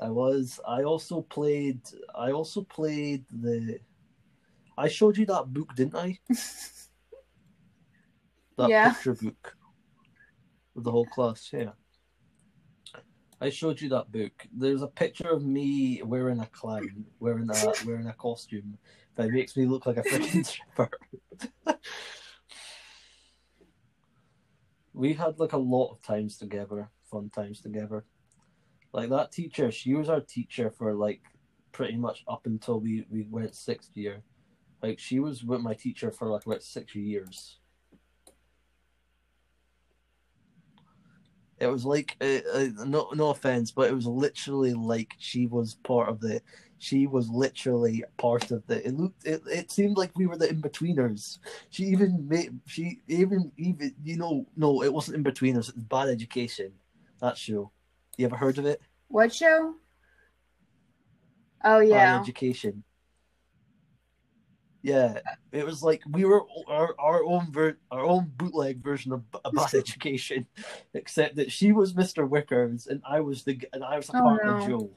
[0.00, 0.60] I was.
[0.66, 1.80] I also played.
[2.14, 3.78] I also played the.
[4.76, 6.18] I showed you that book, didn't I?
[8.56, 8.92] That Yeah.
[8.92, 9.56] picture book
[10.74, 11.48] with the whole class.
[11.50, 11.70] Yeah.
[13.40, 14.32] I showed you that book.
[14.52, 18.76] There's a picture of me wearing a clown, wearing a wearing a costume
[19.14, 20.44] that makes me look like a freaking
[20.76, 20.90] stripper.
[24.92, 28.04] we had like a lot of times together, fun times together.
[28.92, 31.22] Like that teacher, she was our teacher for like
[31.72, 34.22] pretty much up until we we went sixth year.
[34.82, 37.58] Like she was with my teacher for like about six years.
[41.60, 45.74] It was like uh, uh, no no offense, but it was literally like she was
[45.84, 46.40] part of the.
[46.78, 48.84] She was literally part of the.
[48.86, 49.26] It looked.
[49.26, 51.38] It, it seemed like we were the Inbetweeners.
[51.68, 52.58] She even made.
[52.66, 55.68] She even even you know no, it wasn't Inbetweeners.
[55.68, 56.72] It was bad education.
[57.20, 57.70] That show.
[58.20, 58.82] You ever heard of it?
[59.08, 59.76] What show?
[61.64, 62.18] Oh yeah.
[62.20, 62.84] education.
[64.82, 65.20] Yeah,
[65.52, 69.38] it was like we were our, our own ver- our own bootleg version of B-
[69.46, 70.46] a bad education,
[70.92, 72.28] except that she was Mr.
[72.28, 74.66] Wickers and I was the and I was the Oh, partner no.
[74.66, 74.90] Joe.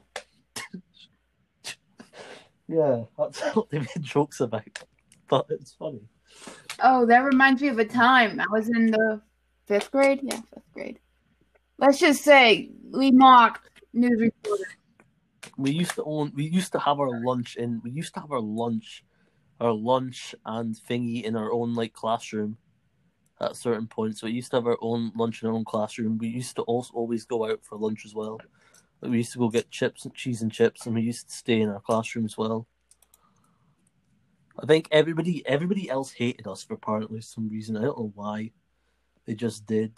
[2.68, 4.84] yeah, that's what they made jokes about,
[5.30, 6.02] but it's funny.
[6.82, 9.22] Oh, that reminds me of a time I was in the
[9.66, 10.20] fifth grade.
[10.22, 10.98] Yeah, fifth grade.
[11.78, 14.66] Let's just say we mocked news reporters.
[15.56, 16.32] We used to own.
[16.34, 17.80] We used to have our lunch in.
[17.84, 19.04] We used to have our lunch,
[19.60, 22.56] our lunch and thingy in our own like classroom.
[23.40, 26.18] At certain points, so we used to have our own lunch in our own classroom.
[26.18, 28.40] We used to also always go out for lunch as well.
[29.00, 31.34] Like, we used to go get chips and cheese and chips, and we used to
[31.34, 32.68] stay in our classroom as well.
[34.56, 37.76] I think everybody everybody else hated us for apparently some reason.
[37.76, 38.52] I don't know why.
[39.26, 39.94] They just did.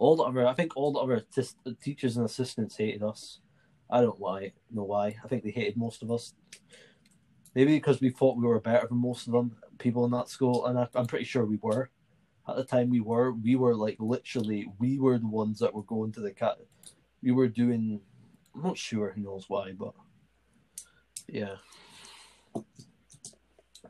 [0.00, 3.40] All the other, I think all the other tis- uh, teachers and assistants hated us.
[3.90, 5.14] I don't why know why.
[5.22, 6.32] I think they hated most of us.
[7.54, 10.64] Maybe because we thought we were better than most of them people in that school,
[10.66, 11.90] and I, I'm pretty sure we were.
[12.48, 13.32] At the time, we were.
[13.32, 16.56] We were like literally, we were the ones that were going to the cat.
[17.22, 18.00] We were doing.
[18.54, 19.12] I'm not sure.
[19.12, 19.92] Who knows why, but
[21.28, 21.56] yeah.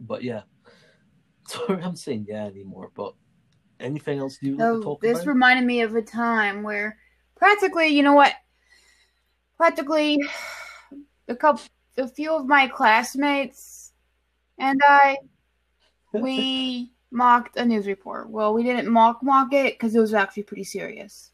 [0.01, 0.43] But yeah.
[1.47, 2.91] Sorry, I'm saying yeah anymore.
[2.97, 3.15] But
[3.81, 5.27] anything else you So this about?
[5.27, 6.99] reminded me of a time where
[7.37, 8.35] practically, you know what?
[9.57, 10.19] Practically
[11.29, 11.63] a couple
[11.99, 13.93] a few of my classmates
[14.59, 15.19] and I
[16.13, 18.31] we mocked a news report.
[18.31, 21.33] Well, we didn't mock mock it because it was actually pretty serious.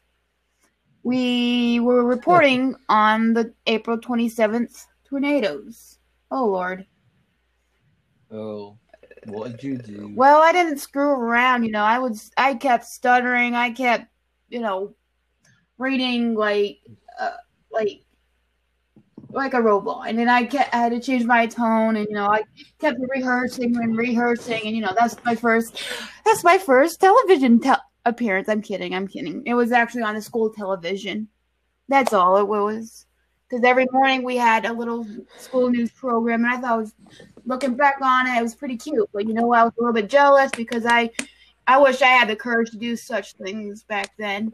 [1.03, 5.99] We were reporting on the April 27th tornadoes.
[6.31, 6.85] Oh lord.
[8.31, 8.77] oh,
[9.27, 10.11] what did you do?
[10.15, 11.83] Well, I didn't screw around, you know.
[11.83, 13.55] I was I kept stuttering.
[13.55, 14.07] I kept,
[14.49, 14.95] you know,
[15.77, 16.79] reading like
[17.19, 17.37] uh,
[17.71, 18.03] like
[19.29, 20.07] like a robot.
[20.07, 22.43] And then I kept I had to change my tone and you know, I
[22.79, 25.83] kept rehearsing and rehearsing and you know, that's my first
[26.25, 27.71] that's my first television te-
[28.05, 28.49] appearance.
[28.49, 28.95] I'm kidding.
[28.95, 29.43] I'm kidding.
[29.45, 31.27] It was actually on the school television.
[31.89, 33.05] That's all it was.
[33.49, 35.05] Cuz every morning we had a little
[35.37, 36.95] school news program and I thought it was
[37.47, 39.09] looking back on it, it was pretty cute.
[39.13, 41.09] But you know, I was a little bit jealous because I,
[41.65, 44.53] I wish I had the courage to do such things back then.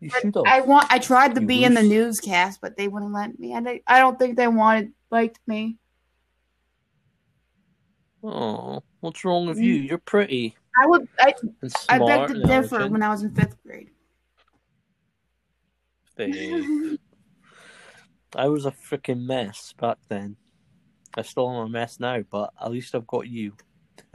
[0.00, 0.44] You should have.
[0.46, 3.52] I want, I tried to You be in the newscast, but they wouldn't let me.
[3.52, 5.76] And I, I don't think they wanted liked me.
[8.22, 9.64] Oh, what's wrong with mm.
[9.64, 9.74] you?
[9.74, 11.34] You're pretty I would, I,
[11.88, 13.90] I beg to differ when I was in fifth grade.
[18.36, 20.36] I was a freaking mess back then.
[21.16, 23.54] I still am a mess now, but at least I've got you.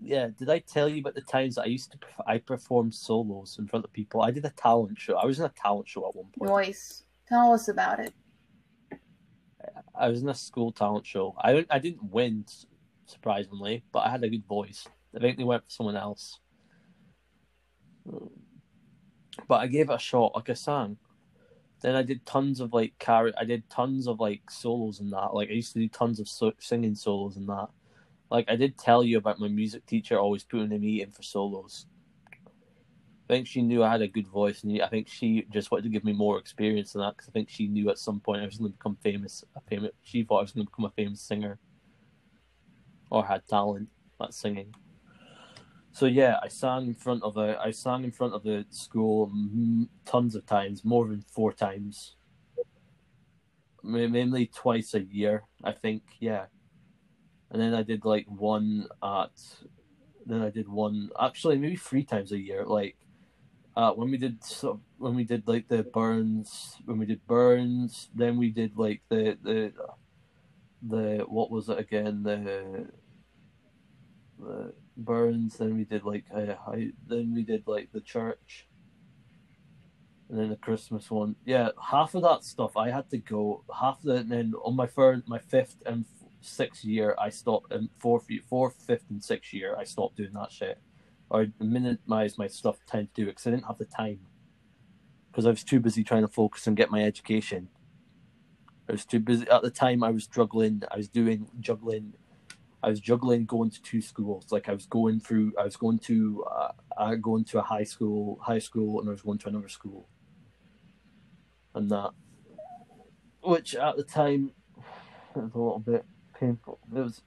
[0.00, 2.94] yeah, did I tell you about the times that I used to perf- I performed
[2.94, 4.22] solos in front of people?
[4.22, 5.16] I did a talent show.
[5.16, 6.50] I was in a talent show at one point.
[6.50, 7.04] Noise.
[7.28, 8.12] Tell us about it.
[9.94, 11.34] I was in a school talent show.
[11.38, 12.44] I I didn't win,
[13.06, 14.86] surprisingly, but I had a good voice.
[15.16, 16.38] I think they went for someone else.
[19.48, 20.34] But I gave it a shot.
[20.34, 20.98] Like I sang.
[21.82, 23.30] Then I did tons of like car.
[23.36, 25.34] I did tons of like solos and that.
[25.34, 27.68] Like I used to do tons of so- singing solos and that.
[28.30, 31.86] Like I did tell you about my music teacher always putting me in for solos.
[33.28, 35.84] I think she knew I had a good voice, and I think she just wanted
[35.84, 37.16] to give me more experience than that.
[37.16, 39.44] Because I think she knew at some point I was going to become famous.
[39.56, 39.92] A famous.
[40.02, 41.58] She thought I was going to become a famous singer,
[43.10, 43.88] or had talent
[44.20, 44.74] at singing.
[45.92, 47.58] So yeah, I sang in front of a.
[47.60, 49.30] I sang in front of the school
[50.04, 52.16] tons of times, more than four times.
[53.82, 56.02] Ma- Mainly twice a year, I think.
[56.20, 56.46] Yeah,
[57.50, 59.30] and then I did like one at.
[60.26, 62.64] Then I did one actually maybe three times a year.
[62.64, 62.96] Like
[63.76, 64.38] uh, when we did
[64.98, 69.38] when we did like the Burns when we did Burns, then we did like the
[69.42, 69.72] the
[70.82, 72.88] the what was it again the
[74.38, 75.58] the Burns.
[75.58, 76.54] Then we did like uh,
[77.06, 78.66] then we did like the church,
[80.28, 81.36] and then the Christmas one.
[81.44, 83.64] Yeah, half of that stuff I had to go.
[83.78, 86.04] Half of it, and then on my third, my fifth and
[86.40, 87.72] sixth year, I stopped.
[87.72, 90.78] And fourth, fourth, fifth, and sixth year, I stopped doing that shit.
[91.30, 94.20] I minimized my stuff time to do it because I didn't have the time.
[95.30, 97.68] Because I was too busy trying to focus and get my education.
[98.88, 100.04] I was too busy at the time.
[100.04, 100.82] I was juggling.
[100.90, 102.12] I was doing juggling.
[102.82, 104.46] I was juggling going to two schools.
[104.50, 105.52] Like I was going through.
[105.58, 106.44] I was going to.
[106.50, 109.68] Uh, uh, going to a high school, high school, and I was going to another
[109.68, 110.08] school.
[111.74, 112.10] And that,
[113.42, 114.52] which at the time,
[115.34, 116.04] it was a little bit
[116.38, 116.78] painful.
[116.94, 117.22] It was.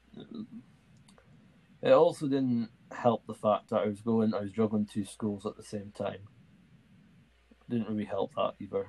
[1.82, 4.34] It also didn't help the fact that I was going.
[4.34, 6.20] I was juggling two schools at the same time.
[7.70, 8.88] Didn't really help that either.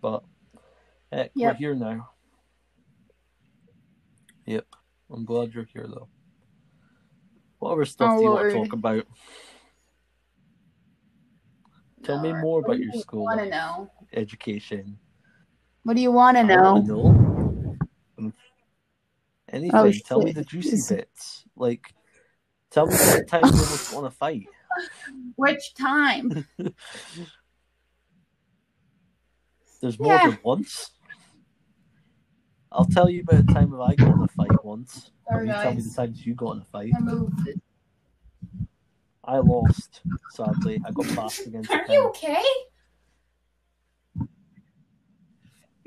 [0.00, 0.24] But
[1.12, 2.10] heck, we're here now.
[4.46, 4.66] Yep.
[5.10, 6.08] I'm glad you're here though.
[7.58, 9.06] What other stuff Oh, do you want to er, talk about?
[12.02, 13.90] Tell me more about your school Want to know?
[14.12, 14.98] education.
[15.82, 16.76] What do you want to know?
[16.78, 17.76] know.
[18.18, 18.34] Um,
[19.50, 19.74] anything.
[19.74, 21.44] Oh, tell me the juicy bits.
[21.56, 21.94] Like,
[22.70, 24.46] tell me what time you almost want to fight.
[25.36, 26.46] Which time?
[29.80, 30.26] There's more Yeah.
[30.26, 30.90] than once.
[32.76, 35.10] I'll tell you about the time if I got in a fight once.
[35.26, 36.92] Or Sorry, you tell me the times you got in a fight.
[36.94, 37.48] I moved.
[39.24, 40.02] I lost,
[40.32, 40.78] sadly.
[40.86, 42.44] I got passed against Are you okay?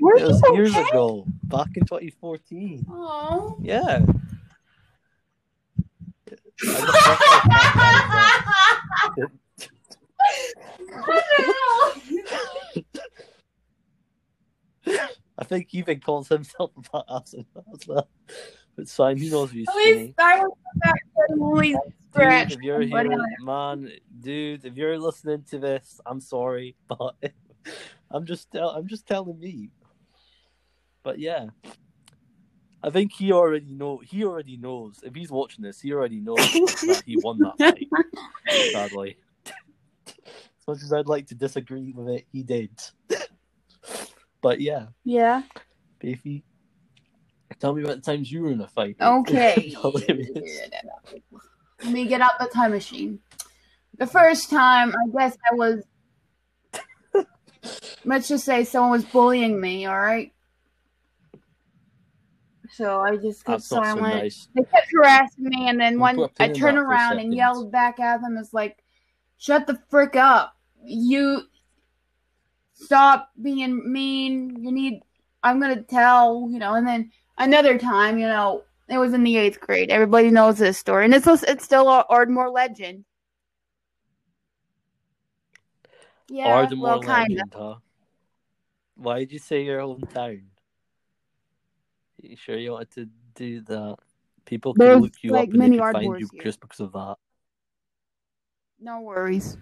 [0.00, 2.84] Were It was you years ago, back in 2014.
[2.90, 3.56] Oh.
[3.62, 4.04] Yeah.
[15.40, 17.34] I got fucked I think he even calls himself a fat ass
[17.74, 18.08] as well.
[18.76, 19.94] But it's fine, he knows At skinny.
[19.94, 21.80] least I was back then Louis Dude,
[22.12, 27.16] scratched if you're here, man, dude, if you're listening to this, I'm sorry, but
[28.10, 29.70] I'm just tell, I'm just telling me.
[31.02, 31.46] But yeah,
[32.82, 33.98] I think he already know.
[33.98, 35.00] He already knows.
[35.02, 37.88] If he's watching this, he already knows that he won that fight.
[38.72, 39.16] Sadly,
[40.06, 42.70] as much as I'd like to disagree with it, he did.
[44.40, 45.42] But yeah, Yeah.
[45.98, 46.44] Beefy,
[47.58, 48.96] tell me about the times you were in a fight.
[49.00, 49.74] Okay.
[51.82, 53.20] Let me get out the time machine.
[53.98, 55.84] The first time, I guess I was.
[58.04, 60.32] let's just say someone was bullying me, alright?
[62.72, 64.14] So I just kept That's not so silent.
[64.16, 64.48] nice.
[64.54, 66.86] They kept harassing me, and then Can when we put a I turned that for
[66.86, 68.78] a around and yelled back at them, it's like,
[69.38, 70.56] shut the frick up.
[70.82, 71.42] You
[72.80, 74.56] stop being mean.
[74.62, 75.02] You need,
[75.42, 76.74] I'm going to tell, you know.
[76.74, 79.90] And then another time, you know, it was in the eighth grade.
[79.90, 81.04] Everybody knows this story.
[81.04, 83.04] And it's, it's still a Ardmore legend.
[86.28, 87.74] Yeah, Ardmore well, kind legend, huh?
[88.96, 90.42] Why did you say your hometown?
[92.22, 93.96] You sure you wanted to do that?
[94.44, 96.42] People can There's, look you like, up and they can find you here.
[96.42, 97.16] just because of that.
[98.80, 99.56] No worries.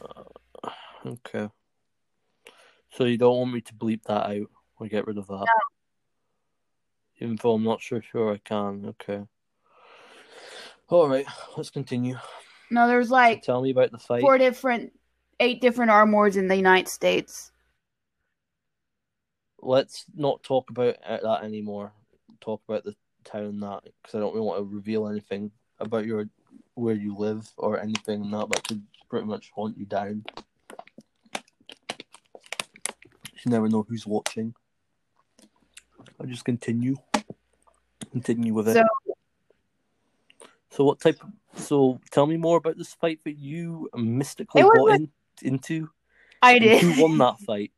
[0.00, 0.22] Uh,
[1.06, 1.48] Okay.
[2.90, 5.46] So you don't want me to bleep that out or get rid of that?
[7.18, 8.86] Even though I'm not sure sure I can.
[8.86, 9.22] Okay.
[10.90, 11.26] Alright,
[11.56, 12.16] let's continue.
[12.70, 14.20] No, there's like Tell me about the fight.
[14.20, 14.92] four different,
[15.40, 17.52] eight different Ardmores in the United States.
[19.60, 21.92] Let's not talk about uh, that anymore.
[22.40, 22.94] Talk about the
[23.24, 25.50] town that because I don't really want to reveal anything
[25.80, 26.28] about your
[26.74, 30.24] where you live or anything that that could pretty much haunt you down.
[33.44, 34.54] You never know who's watching.
[36.20, 36.96] I'll just continue.
[38.12, 38.86] Continue with it.
[40.70, 41.18] So what type?
[41.22, 41.32] Of,
[41.62, 45.10] so tell me more about this fight that you mystically got like- in,
[45.42, 45.90] into.
[46.42, 46.82] I did.
[46.82, 47.72] Who won that fight?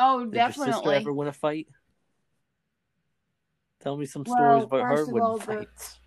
[0.00, 1.68] Oh, Did your sister ever win a fight?
[3.80, 5.98] Tell me some Well, stories about her winning all, the- fights.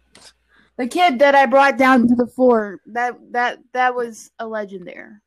[0.77, 4.87] The kid that I brought down to the floor, that that that was a legend
[4.87, 5.21] there.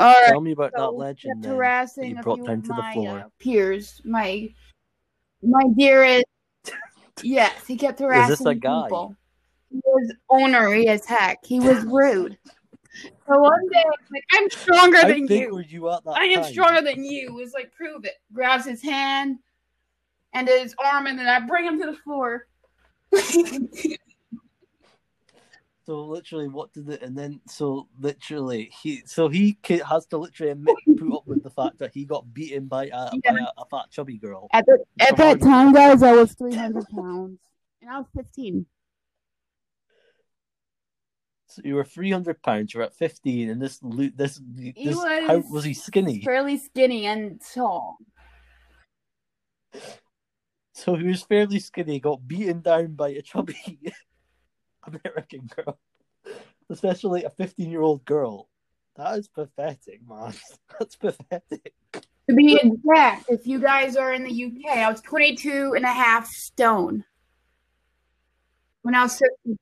[0.00, 0.28] All right.
[0.28, 1.44] Tell me about so that legend.
[1.44, 3.18] harassing you brought down of to the floor.
[3.18, 4.00] uh, peers.
[4.04, 4.48] My
[5.42, 6.24] my dearest.
[7.22, 8.84] yes, he kept this harassing a guy?
[8.84, 9.14] people.
[9.70, 11.44] He was ornery as heck.
[11.44, 12.38] He was rude.
[12.94, 15.58] so one day, was like, I'm stronger How than you.
[15.68, 16.50] you I am time?
[16.50, 17.38] stronger than you.
[17.40, 18.14] It's like, prove it.
[18.32, 19.38] Grabs his hand
[20.32, 22.46] and his arm, and then I bring him to the floor.
[25.90, 27.02] So literally, what did it?
[27.02, 31.50] And then so literally, he so he has to literally admit, put up with the
[31.50, 34.46] fact that he got beaten by a, by a, a fat chubby girl.
[34.52, 37.40] At, the, at that time, guys, I was 300 pounds.
[37.82, 38.66] And I was 15.
[41.46, 42.72] So you were three hundred pounds.
[42.72, 46.22] You're at fifteen, and this this this was how was he skinny?
[46.22, 47.98] Fairly skinny and tall.
[50.72, 53.80] So he was fairly skinny, got beaten down by a chubby
[54.86, 55.78] American girl,
[56.68, 58.48] especially a 15 year old girl.
[58.96, 60.34] That is pathetic, man.
[60.78, 61.72] That's pathetic.
[61.92, 65.88] To be exact, if you guys are in the UK, I was 22 and a
[65.92, 67.04] half stone.
[68.82, 69.58] When I was 15.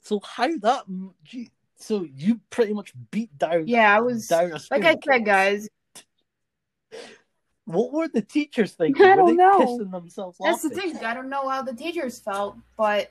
[0.00, 0.84] So how that?
[1.24, 3.66] gee, So you pretty much beat down.
[3.66, 4.26] Yeah, I was.
[4.28, 5.68] down a Like I said, guys,
[7.64, 9.04] What were the teachers thinking?
[9.04, 9.78] I don't they know.
[10.40, 10.96] that's the thing.
[10.98, 13.10] I don't know how the teachers felt, but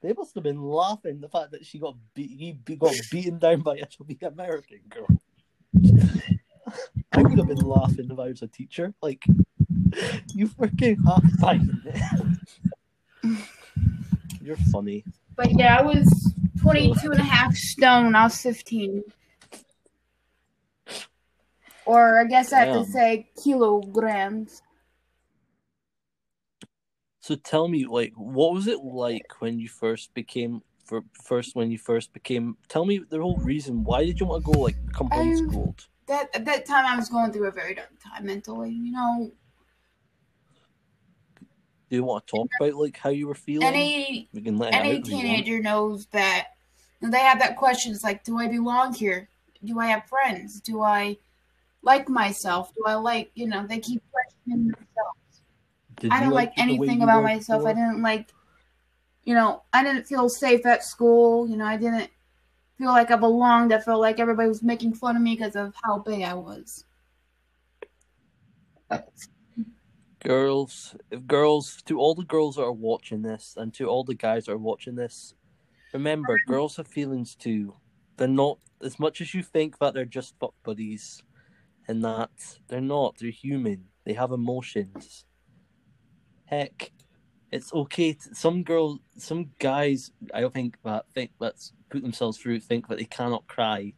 [0.00, 2.30] They must have been laughing the fact that she got beat.
[2.30, 5.08] He got beaten down by a chubby American girl.
[7.12, 8.94] I would have been laughing if I was a teacher.
[9.02, 9.24] Like,
[10.34, 11.82] you freaking half fine.
[14.40, 15.04] You're funny.
[15.34, 16.32] but yeah, I was
[16.62, 19.02] 22 and a half stone when I was 15.
[21.86, 22.84] or I guess I have Damn.
[22.84, 24.62] to say kilograms.
[27.28, 31.70] So tell me, like, what was it like when you first became for first when
[31.70, 32.56] you first became?
[32.68, 33.84] Tell me the whole reason.
[33.84, 35.86] Why did you want to go like become Um, homeschooled?
[36.06, 38.70] That at that time I was going through a very dark time mentally.
[38.70, 39.30] You know,
[41.90, 43.68] Do you want to talk about like how you were feeling?
[43.68, 45.26] any we can let any out if you want.
[45.26, 46.52] teenager knows that
[47.02, 47.92] they have that question.
[47.92, 49.28] It's like, do I belong here?
[49.62, 50.62] Do I have friends?
[50.62, 51.18] Do I
[51.82, 52.72] like myself?
[52.74, 53.66] Do I like you know?
[53.66, 55.18] They keep questioning themselves.
[56.00, 57.64] Did I didn't like, way anything about myself.
[57.64, 58.32] I didn't like,
[59.24, 61.48] you know, I didn't feel safe at school.
[61.48, 62.10] You know, I didn't
[62.78, 63.72] feel like I belonged.
[63.72, 66.84] I felt like everybody was making fun of me because of how big I was.
[70.20, 74.14] girls if girls to all the girls that are watching this and to all the
[74.14, 75.34] guys that are watching this
[75.92, 77.72] remember girls have feelings too
[78.16, 81.22] they're not as much as you think that they're just fuck buddies
[81.86, 82.30] and that
[82.66, 85.24] they're not they're human they have emotions
[86.48, 86.90] heck
[87.50, 92.38] it's okay to, some girls some guys i don't think that think let's put themselves
[92.38, 93.92] through think that they cannot cry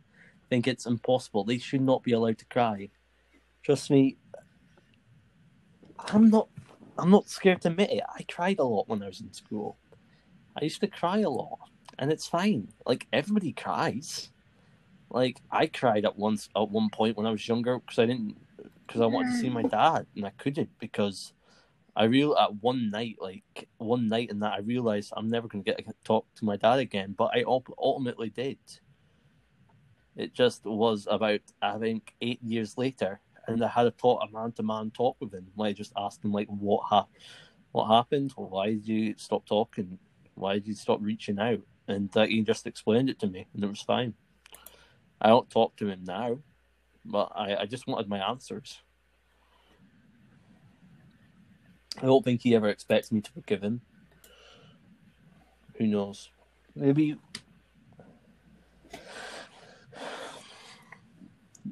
[0.49, 2.89] think it's impossible they should not be allowed to cry
[3.63, 4.17] trust me
[6.09, 6.49] I'm not
[6.99, 8.03] I'm not scared to admit it.
[8.15, 9.77] I cried a lot when I was in school.
[10.61, 11.59] I used to cry a lot,
[11.99, 12.69] and it's fine.
[12.87, 14.31] Like everybody cries.
[15.11, 18.37] Like I cried at once at one point when I was younger because I didn't
[18.87, 19.71] because I wanted to see my mm.
[19.71, 21.33] dad and I couldn't because
[21.97, 25.65] I real at one night like one night in that I realized I'm never going
[25.65, 27.15] to get to talk to my dad again.
[27.17, 28.59] But I ul- ultimately did.
[30.17, 34.33] It just was about I think eight years later and I had a talk, a
[34.33, 35.47] man to man talk with him.
[35.61, 37.07] I just asked him like what ha-
[37.73, 39.99] what happened, why did you stop talking,
[40.35, 43.63] why did you stop reaching out, and uh, he just explained it to me, and
[43.63, 44.15] it was fine.
[45.21, 46.39] I don't talk to him now,
[47.05, 48.81] but I, I just wanted my answers.
[51.99, 53.81] I don't think he ever expects me to forgive him.
[55.77, 56.31] Who knows?
[56.75, 57.17] Maybe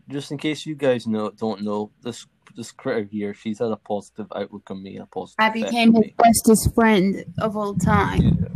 [0.08, 3.76] just in case you guys know don't know this this critter here she's had a
[3.76, 8.48] positive outlook on me a positive I became his bestest friend of all time.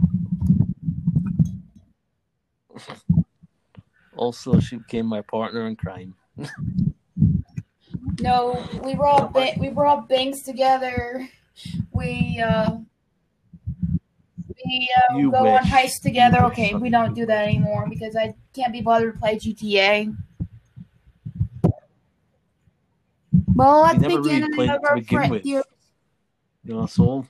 [2.76, 2.94] Yeah.
[4.16, 6.14] also she became my partner in crime
[8.20, 11.28] No, we were all ba- we were all banks together.
[11.92, 12.78] We uh
[14.64, 15.70] we uh, go on wish.
[15.72, 16.38] heists together.
[16.38, 16.52] You wish.
[16.52, 20.14] Okay, we don't do that anymore because I can't be bothered to play GTA.
[23.54, 25.62] Well, at the never really of our begin friend, you
[26.64, 27.26] know so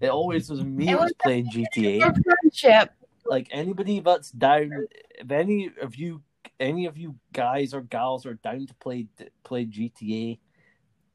[0.00, 2.92] it always was me It was- playing gta friendship.
[3.26, 4.86] like anybody that's down
[5.18, 6.22] if any of you
[6.58, 9.06] any of you guys or gals are down to play
[9.44, 10.38] play GTA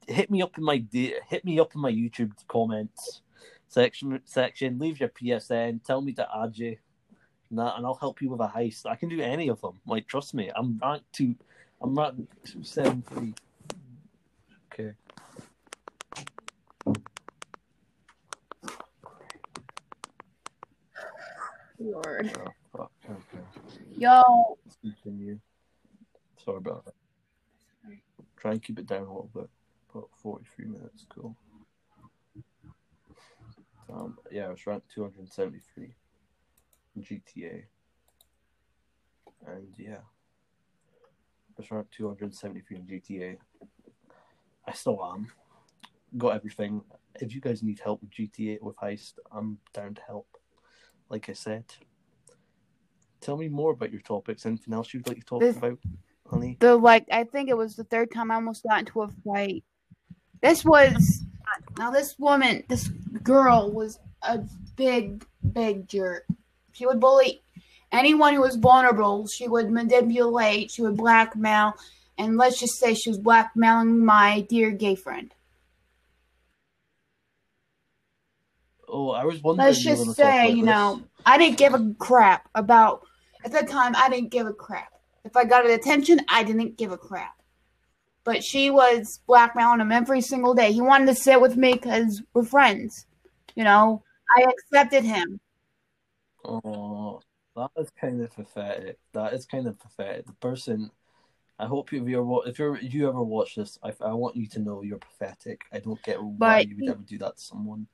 [0.08, 3.22] hit me up in my hit me up in my YouTube comments
[3.68, 6.78] section section leave your PSN tell me to add you
[7.50, 8.86] and, that, and I'll help you with a heist.
[8.86, 9.80] I can do any of them.
[9.86, 11.36] Like trust me I'm ranked two
[11.82, 13.34] I'm rank two seven three.
[14.74, 14.94] Okay.
[21.78, 22.92] Lord, oh, fuck.
[23.10, 23.44] okay.
[23.98, 25.40] Yo, let's continue.
[26.44, 26.94] Sorry about that.
[28.38, 29.50] Try and keep it down a little bit
[29.96, 31.36] about 43 minutes cool
[33.94, 35.94] um, yeah, I was ranked 273
[36.96, 37.64] in GTA.
[39.48, 43.38] And yeah, I was ranked 273 in GTA.
[44.68, 45.28] I still am.
[46.18, 46.82] Got everything.
[47.22, 50.28] If you guys need help with GTA with Heist, I'm down to help.
[51.10, 51.66] Like I said.
[53.22, 54.46] Tell me more about your topics.
[54.46, 55.78] Anything else you'd like to talk This- about,
[56.30, 56.58] honey?
[56.60, 59.64] the like I think it was the third time I almost got into a fight.
[60.42, 61.24] This was
[61.78, 62.88] now this woman, this
[63.24, 64.40] girl was a
[64.76, 66.26] big, big jerk.
[66.74, 67.42] She would bully
[67.92, 69.28] anyone who was vulnerable.
[69.28, 70.72] She would manipulate.
[70.72, 71.74] She would blackmail,
[72.18, 75.34] and let's just say she was blackmailing my dear gay friend.
[78.88, 79.68] Oh, I was wondering.
[79.68, 80.66] Let's just say, you this.
[80.66, 83.08] know, I didn't give a crap about.
[83.44, 84.92] At that time, I didn't give a crap.
[85.24, 87.36] If I got an attention, I didn't give a crap.
[88.26, 90.74] But she was blackmailing him every single day.
[90.74, 93.06] He wanted to sit with me because we're friends.
[93.56, 94.04] You know,
[94.36, 95.40] I accepted him.
[96.44, 97.22] Oh,
[97.56, 98.98] that is kind of pathetic.
[99.14, 100.26] That is kind of pathetic.
[100.26, 100.92] The person,
[101.58, 104.60] I hope if you're if you're you ever watch this, I, I want you to
[104.60, 105.62] know you're pathetic.
[105.72, 107.88] I don't get why But- you would ever do that to someone.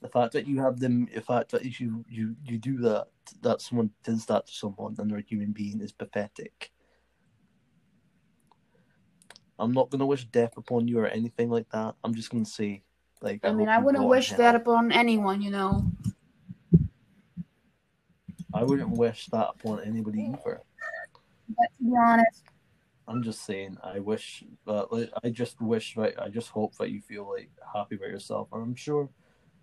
[0.00, 3.06] The fact that you have them, the fact that you you you do that,
[3.42, 6.70] that someone does that to someone and they're a human being is pathetic.
[9.58, 11.94] I'm not gonna wish death upon you or anything like that.
[12.02, 12.82] I'm just gonna say,
[13.20, 14.38] like, I mean, I wouldn't wish hell.
[14.38, 15.84] that upon anyone, you know.
[18.52, 20.62] I wouldn't wish that upon anybody either.
[21.48, 22.42] But to be honest,
[23.06, 26.90] I'm just saying, I wish, uh, like, I just wish, right, I just hope that
[26.90, 28.48] you feel like happy about yourself.
[28.52, 29.10] And I'm sure,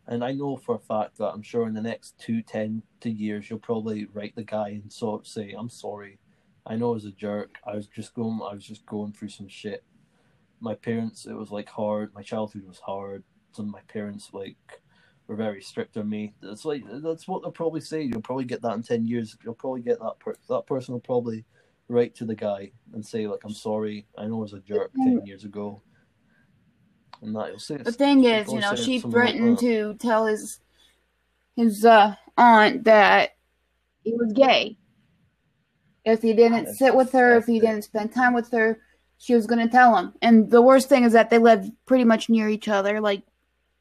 [0.08, 3.10] and I know for a fact that I'm sure in the next two, ten to
[3.10, 6.20] years, you'll probably write the guy and sort of say, I'm sorry.
[6.66, 7.56] I know I was a jerk.
[7.66, 9.84] I was just going, I was just going through some shit.
[10.60, 12.14] My parents, it was like hard.
[12.14, 13.24] My childhood was hard.
[13.54, 14.58] Some of my parents, like,
[15.28, 16.34] were very strict on me.
[16.44, 18.04] It's like, that's what they'll probably say.
[18.04, 19.36] You'll probably get that in 10 years.
[19.44, 21.46] You'll probably get that, per- that person will probably
[21.92, 24.92] write to the guy and say like I'm sorry, I know I was a jerk
[24.96, 25.82] ten years ago.
[27.22, 30.26] And that he'll say the thing is, you know, she something like threatened to tell
[30.26, 30.60] his
[31.56, 33.32] his uh, aunt that
[34.04, 34.78] he was gay.
[36.04, 38.80] If he didn't sit with her, if he didn't spend time with her,
[39.18, 40.14] she was going to tell him.
[40.22, 43.22] And the worst thing is that they live pretty much near each other, like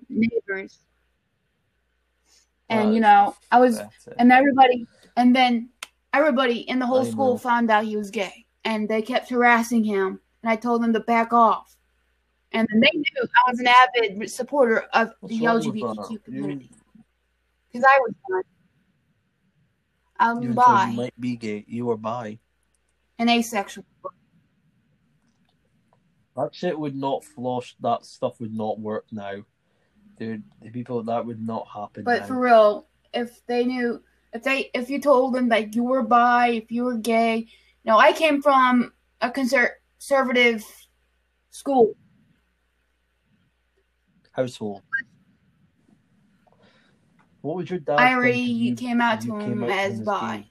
[0.08, 0.78] neighbors.
[2.68, 3.80] And you know, I was
[4.18, 5.70] and everybody and then
[6.12, 10.20] everybody in the whole school found out he was gay and they kept harassing him
[10.42, 11.76] and i told them to back off.
[12.52, 16.70] And then they knew i was an avid supporter of What's the lgbtq community.
[17.68, 18.42] Because i was one
[20.20, 21.64] i'm You, you, until you might be gay.
[21.66, 22.38] You are bi.
[23.18, 23.84] and asexual
[26.36, 27.74] That shit would not flush.
[27.80, 29.44] That stuff would not work now,
[30.18, 30.44] dude.
[30.62, 32.04] The people that would not happen.
[32.04, 32.26] but now.
[32.26, 34.00] for real if they knew
[34.32, 37.48] if they if you told them that you were bi if you were gay
[37.84, 40.64] no, i came from a conser- conservative
[41.50, 41.94] school
[44.32, 44.82] household.
[47.42, 47.98] What would your dad?
[47.98, 50.46] I already you- came out to him out as bi.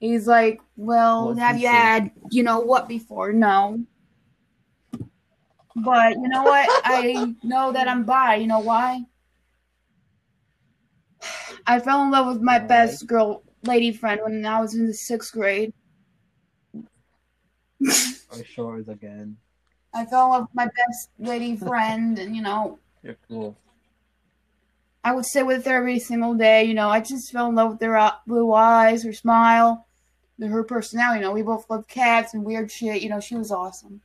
[0.00, 1.68] He's like, well, What'd have you say?
[1.74, 3.32] had, you know, what before?
[3.32, 3.84] No.
[5.76, 6.68] But you know what?
[6.84, 8.36] I know that I'm bi.
[8.36, 9.04] You know why?
[11.66, 12.66] I fell in love with my Why?
[12.66, 15.72] best girl, lady friend, when I was in the sixth grade.
[17.82, 19.38] I shorted again.
[19.94, 23.56] I fell in love with my best lady friend, and you know, You're cool.
[25.04, 26.64] I would sit with her every single day.
[26.64, 29.86] You know, I just fell in love with her uh, blue eyes, her smile,
[30.40, 31.20] her personality.
[31.20, 33.02] You know, we both love cats and weird shit.
[33.02, 34.00] You know, she was awesome.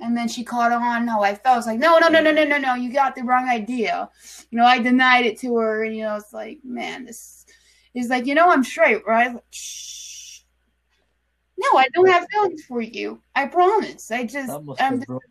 [0.00, 1.54] And then she caught on how I felt.
[1.54, 2.74] I was like, no, no, no, no, no, no, no.
[2.74, 4.10] You got the wrong idea.
[4.50, 5.84] You know, I denied it to her.
[5.84, 7.46] And, you know, it's like, man, this
[7.94, 9.32] is like, you know, I'm straight, right?
[9.32, 10.40] Like, Shh.
[11.56, 13.22] No, I don't have feelings for you.
[13.34, 14.10] I promise.
[14.10, 15.22] I just, I'm broke.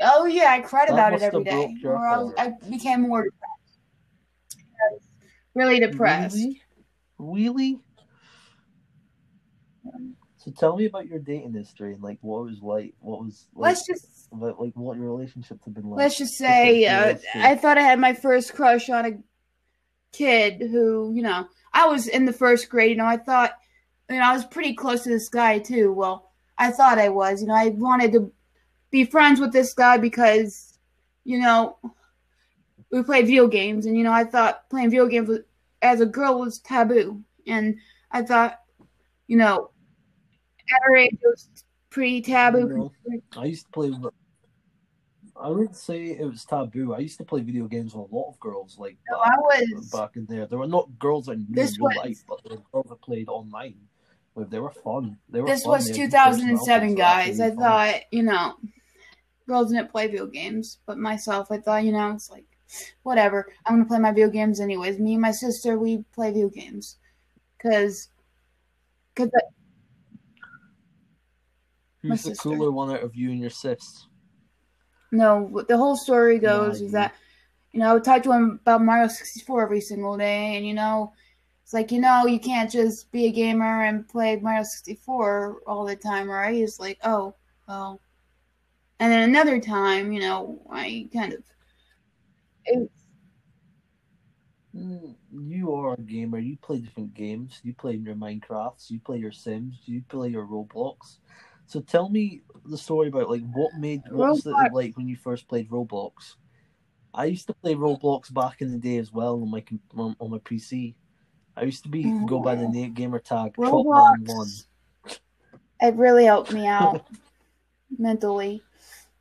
[0.00, 1.76] Oh yeah, I cried That about it every day.
[1.84, 5.08] Or I, was, I became more depressed.
[5.54, 6.36] Really depressed.
[6.36, 6.62] Really?
[7.18, 7.80] Really?
[10.36, 12.94] So tell me about your dating history and like what was like.
[12.98, 15.98] What was like, Let's just about, like what your relationships have been like.
[15.98, 17.16] let's just Just say uh.
[17.34, 19.12] I thought I had my first crush on a
[20.12, 22.90] kid who, you know, I was in the first grade.
[22.90, 23.52] You know, I thought,
[24.10, 25.92] you know, I was pretty close to this guy too.
[25.92, 27.40] Well, I thought I was.
[27.40, 28.30] You know, I wanted to
[28.94, 30.78] be friends with this guy because,
[31.24, 31.76] you know,
[32.92, 35.40] we played video games, and you know, I thought playing video games was,
[35.82, 37.76] as a girl was taboo, and
[38.12, 38.60] I thought,
[39.26, 39.70] you know,
[40.72, 41.48] at our age it was
[41.90, 42.92] pretty taboo.
[43.36, 43.90] I used to play.
[45.36, 46.94] I wouldn't say it was taboo.
[46.94, 48.76] I used to play video games with a lot of girls.
[48.78, 49.36] Like No, back, I
[49.74, 49.90] was.
[49.90, 52.38] back in there, there were not girls I knew This in real was- life, but
[52.44, 53.74] there were girls I played online.
[54.36, 55.18] They were fun.
[55.28, 55.48] They were.
[55.48, 55.72] This fun.
[55.72, 57.40] was They 2007, guys.
[57.40, 57.64] I were really fun.
[57.64, 58.54] thought, you know,
[59.46, 62.44] girls didn't play video games, but myself, I thought, you know, it's like,
[63.02, 63.52] whatever.
[63.66, 64.98] I'm gonna play my video games anyways.
[64.98, 66.96] Me and my sister, we play video games,
[67.58, 68.08] cause,
[69.14, 69.40] cause I-
[72.02, 72.50] Who's the sister.
[72.50, 74.06] cooler one out of you and your sis?
[75.10, 77.14] no, the whole story goes Yeah, is that,
[77.72, 80.74] you know, I would talk to him about Mario 64 every single day, and you
[80.74, 81.12] know,
[81.62, 85.84] it's like, you know, you can't just be a gamer and play Mario 64 all
[85.86, 86.54] the time, right?
[86.56, 87.34] It's like, oh,
[87.68, 88.00] well.
[89.00, 91.42] And then another time, you know, I kind of.
[92.66, 92.90] It,
[94.76, 96.38] Mm, You are a gamer.
[96.38, 97.60] You play different games.
[97.62, 98.90] You play your Minecrafts.
[98.90, 99.80] You play your Sims.
[99.84, 101.18] You play your Roblox.
[101.66, 104.72] So tell me the story about like what made what's it Roblox.
[104.72, 106.34] like when you first played Roblox.
[107.14, 109.64] I used to play Roblox back in the day as well on my
[109.96, 110.94] on, on my PC.
[111.56, 114.48] I used to be go by the name gamer tag Chopman One.
[115.80, 117.06] It really helped me out
[117.98, 118.64] mentally.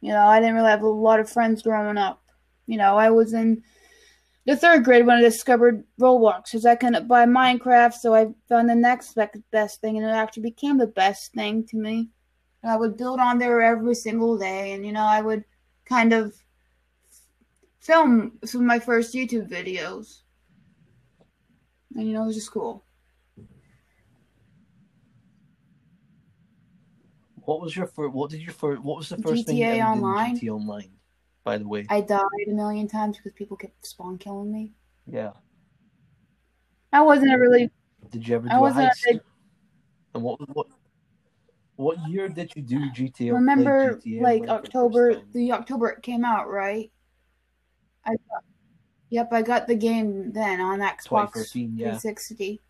[0.04, 2.22] You know, I didn't really have a lot of friends growing up.
[2.68, 3.64] You know, I was in
[4.46, 8.68] the third grade when I discovered Roblox because I couldn't buy Minecraft, so I found
[8.68, 9.18] the next
[9.50, 12.10] best thing, and it actually became the best thing to me.
[12.62, 15.46] And I would build on there every single day, and you know, I would
[15.86, 16.36] kind of
[17.80, 20.24] film some of my first YouTube videos,
[21.96, 22.84] and you know, it was just cool.
[27.46, 28.14] What was your first?
[28.14, 28.82] What did your first?
[28.82, 30.34] What was the first thing you GTA ever Online?
[30.36, 30.92] did in GTA Online?
[31.44, 34.74] By the way, I died a million times because people kept spawn killing me.
[35.08, 35.32] yeah.
[36.94, 37.72] I wasn't a really
[38.12, 39.04] Did you ever do I wasn't a heist?
[39.06, 39.22] big-
[40.14, 40.68] And what what
[41.76, 43.34] what year did you do GTA?
[43.34, 46.92] remember GTA like October the October it came out, right?
[48.06, 48.44] I got,
[49.10, 51.86] Yep, I got the game then on Xbox 2013, yeah.
[52.00, 52.62] 360.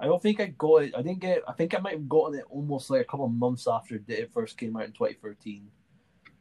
[0.00, 0.94] I don't think I got it.
[0.96, 1.42] I didn't get.
[1.46, 4.58] I think I might have gotten it almost like a couple months after it first
[4.58, 5.70] came out in 2013.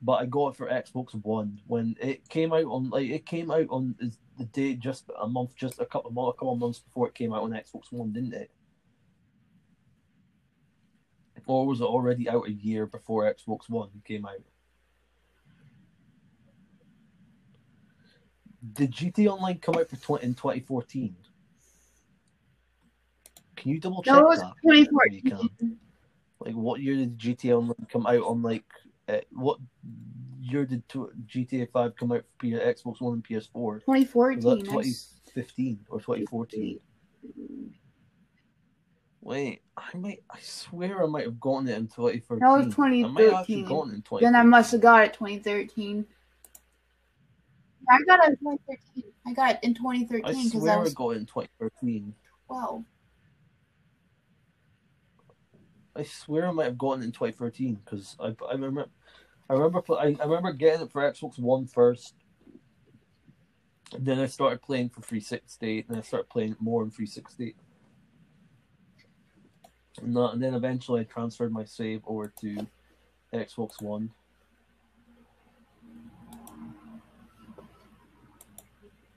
[0.01, 3.51] But I got it for Xbox One when it came out on like it came
[3.51, 6.59] out on the- the day just a month, just a couple of a couple of
[6.59, 8.51] months before it came out on Xbox One, didn't it?
[11.45, 14.43] Or was it already out a year before Xbox One came out?
[18.73, 21.15] Did GT Online come out for 20, in 2014?
[23.63, 24.53] Can you double check No, that?
[24.61, 25.77] 2014.
[26.41, 28.41] Like, what year did GTA Online come out on?
[28.41, 28.65] Like,
[29.07, 29.57] uh, what
[30.41, 33.75] year did tw- GTA Five come out for P- Xbox One and PS4?
[33.85, 34.41] Was 2014.
[34.43, 36.79] that I 2015 or 2014?
[39.21, 40.19] Wait, I might.
[40.29, 42.39] I swear I might have gotten it in 2013.
[42.39, 43.65] That was I might have actually 2013.
[43.65, 44.25] gotten it in 2013.
[44.25, 46.05] Then I must have got it 2013.
[47.89, 49.03] I got it in 2013.
[49.25, 52.13] I got it in 2013 because swear I I was got it in 2013.
[52.47, 52.83] 12.
[55.95, 58.87] I swear I might have gotten it in 2013 because I, I remember
[59.49, 62.15] I remember I, I remember getting it for Xbox One first.
[63.93, 67.55] And then I started playing for 360, and I started playing more in 360.
[70.01, 72.67] And, that, and then eventually I transferred my save over to
[73.31, 74.09] Xbox One.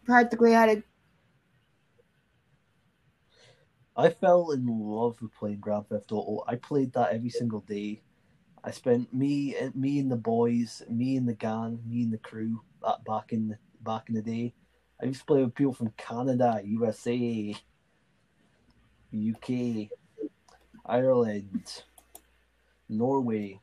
[0.04, 0.82] Practically had a
[3.98, 6.44] I fell in love with playing Grand Theft Auto.
[6.46, 8.02] I played that every single day.
[8.62, 12.18] I spent me and me and the boys, me and the gang, me and the
[12.18, 12.60] crew
[13.06, 14.52] back in the back in the day.
[15.00, 17.56] I used to play with people from Canada, USA,
[19.14, 19.88] UK,
[20.84, 21.82] Ireland,
[22.90, 23.60] Norway.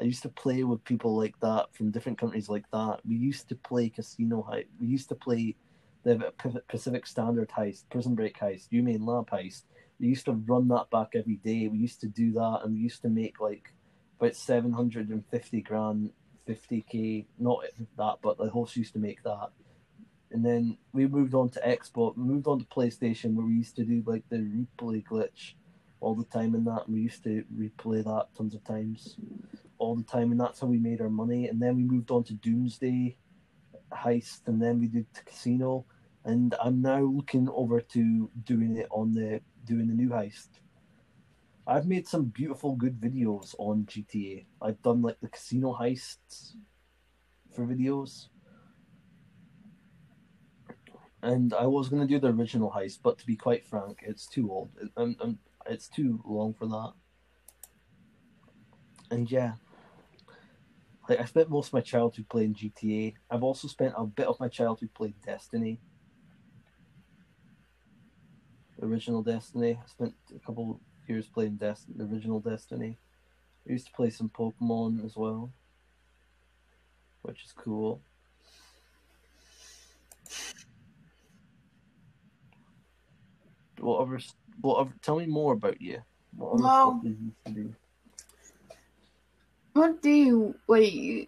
[0.00, 3.00] I used to play with people like that from different countries like that.
[3.06, 4.66] We used to play casino heist.
[4.80, 5.56] We used to play
[6.04, 6.32] the
[6.68, 9.62] Pacific Standard heist, Prison Break heist, Humane Lab heist.
[10.00, 11.68] We used to run that back every day.
[11.68, 13.72] We used to do that, and we used to make like
[14.20, 16.10] about seven hundred and fifty grand,
[16.46, 17.26] fifty k.
[17.38, 17.64] Not
[17.96, 19.48] that, but the host used to make that.
[20.30, 22.16] And then we moved on to Xbox.
[22.16, 25.54] We moved on to PlayStation, where we used to do like the replay glitch
[26.00, 26.86] all the time in that.
[26.86, 29.16] And we used to replay that tons of times,
[29.78, 31.48] all the time, and that's how we made our money.
[31.48, 33.16] And then we moved on to Doomsday
[33.92, 35.84] heist, and then we did Casino.
[36.24, 40.48] And I'm now looking over to doing it on the doing the new heist.
[41.66, 44.46] I've made some beautiful, good videos on GTA.
[44.62, 46.54] I've done like the casino heists
[47.54, 48.28] for videos.
[51.22, 54.50] And I was gonna do the original heist, but to be quite frank, it's too
[54.50, 54.70] old.
[54.96, 56.92] I'm, I'm, it's too long for that.
[59.10, 59.54] And yeah,
[61.08, 63.14] like I spent most of my childhood playing GTA.
[63.30, 65.80] I've also spent a bit of my childhood playing Destiny.
[68.82, 69.78] Original Destiny.
[69.82, 72.98] I spent a couple years playing Destiny, the original Destiny.
[73.68, 75.50] I used to play some Pokemon as well,
[77.22, 78.00] which is cool.
[83.80, 84.18] Whatever,
[84.60, 84.92] whatever.
[85.02, 86.02] Tell me more about you.
[86.36, 87.74] What other Well- stuff you used to do?
[89.78, 91.26] What do you what do you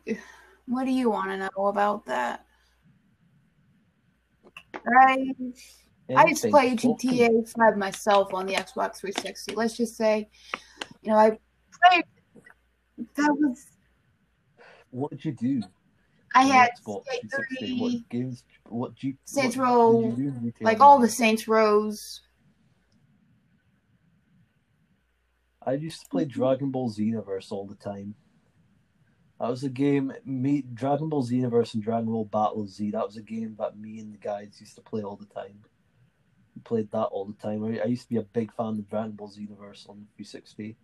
[0.66, 2.44] what do you want to know about that?
[4.74, 5.34] I
[6.16, 7.18] I used to Anything, play talk to me.
[7.20, 9.54] GTA Five myself on the Xbox 360.
[9.54, 10.28] Let's just say,
[11.02, 11.38] you know, I
[11.90, 12.04] played.
[13.14, 13.66] That was
[14.90, 15.62] What did you do?
[16.34, 17.66] I had Xbox Skate 360?
[17.66, 18.44] 3, What games?
[18.68, 19.14] What do you?
[19.26, 22.22] Saints what Row, you like all the Saints Rows.
[25.64, 28.16] I used to play Dragon Ball Xenoverse all the time.
[29.40, 30.12] That was a game.
[30.26, 32.90] Me, Dragon Ball Xenoverse and Dragon Ball Battle Z.
[32.90, 35.60] That was a game that me and the guys used to play all the time.
[36.54, 37.64] We played that all the time.
[37.64, 40.76] I, used to be a big fan of Dragon Ball Xenoverse on 360.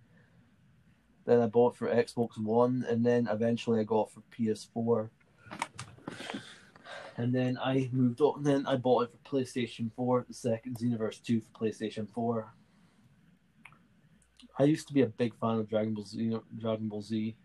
[1.26, 5.10] Then I bought for Xbox One, and then eventually I got for PS4.
[7.18, 8.38] And then I moved on.
[8.38, 12.54] And then I bought it for PlayStation 4, the second Xenoverse 2 for PlayStation 4.
[14.58, 16.38] I used to be a big fan of Dragon Ball Z.
[16.58, 17.36] Dragon Ball Z.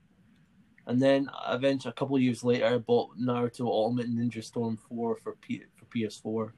[0.88, 5.18] And then eventually, a couple of years later, I bought Naruto Ultimate Ninja Storm 4
[5.18, 6.52] for P- for PS4.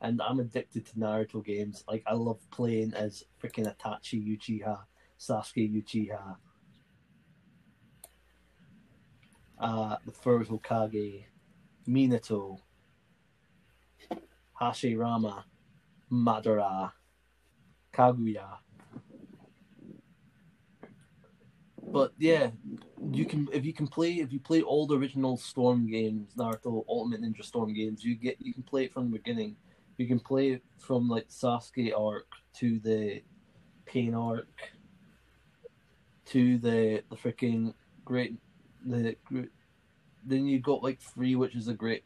[0.00, 1.84] And I'm addicted to Naruto games.
[1.88, 4.80] Like I love playing as freaking Itachi Uchiha,
[5.18, 6.36] Sasuke Uchiha,
[9.58, 11.24] uh, the first Hokage,
[11.88, 12.58] Minato,
[14.60, 15.44] Hashirama,
[16.10, 16.92] Madara,
[17.92, 18.58] Kaguya.
[21.86, 22.50] But yeah,
[23.12, 26.84] you can if you can play if you play all the original Storm games, Naruto
[26.88, 29.56] Ultimate Ninja Storm games, you get you can play it from the beginning.
[29.96, 33.22] You can play it from like Sasuke arc to the
[33.86, 34.72] Pain arc
[36.26, 37.74] to the the freaking
[38.04, 38.34] great
[38.86, 39.16] the
[40.26, 42.04] then you got like three, which is a great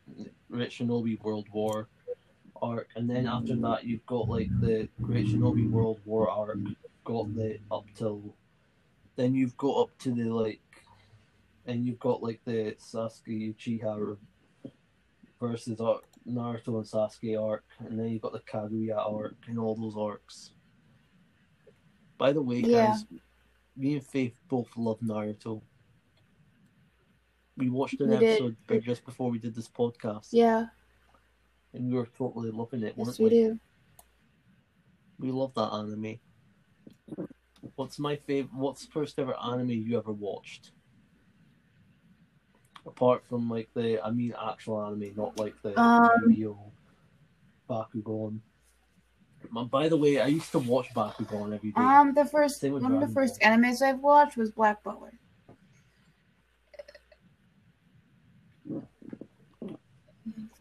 [0.50, 1.88] Great Shinobi World War
[2.60, 6.58] arc, and then after that you've got like the Great Shinobi World War arc.
[7.04, 8.34] Got the up till
[9.18, 10.60] then you've got up to the like,
[11.66, 14.16] and you've got like the Sasuke Uchiha
[15.40, 19.74] versus arc, Naruto and Sasuke arc, and then you've got the Kaguya arc and all
[19.74, 20.52] those arcs.
[22.16, 22.86] By the way, Yeah.
[22.92, 23.04] guys,
[23.76, 25.62] me and Faith both love Naruto.
[27.56, 30.66] We watched an We episode b- just before we did this podcast, Yeah,
[31.72, 33.58] and we were totally loving it, weren't yes, we do.
[35.18, 36.20] We love that anime.
[37.78, 38.52] What's my favorite?
[38.54, 40.72] What's the first ever anime you ever watched?
[42.84, 46.72] Apart from like the, I mean, actual anime, not like the Um, Yu-Gi-Oh,
[47.70, 48.40] Bakugan.
[49.70, 51.80] By the way, I used to watch Bakugan every day.
[51.80, 55.12] Um, the first one of the Dragon first animes I've watched was Black Butler.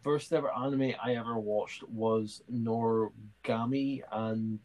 [0.04, 4.60] First ever anime I ever watched was Noragami, and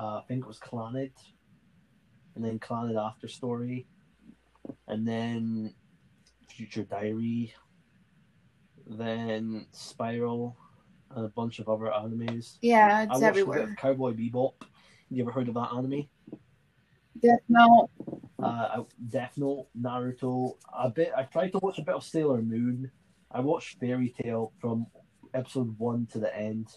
[0.00, 1.12] uh, I think it was Clannad,
[2.34, 3.86] and then Clannad After Story,
[4.88, 5.74] and then
[6.48, 7.54] Future Diary,
[8.86, 10.56] then Spiral,
[11.14, 12.58] and a bunch of other animes.
[12.62, 13.62] Yeah, I it's watched a bit everywhere.
[13.70, 14.54] of Cowboy Bebop.
[15.10, 16.06] You ever heard of that anime?
[17.20, 17.90] Death Note.
[18.42, 18.46] Uh,
[18.80, 20.56] I- Death Note, Naruto.
[20.76, 21.12] A bit.
[21.16, 22.90] I tried to watch a bit of Sailor Moon.
[23.30, 24.86] I watched Fairy Tail from
[25.34, 26.68] episode one to the end.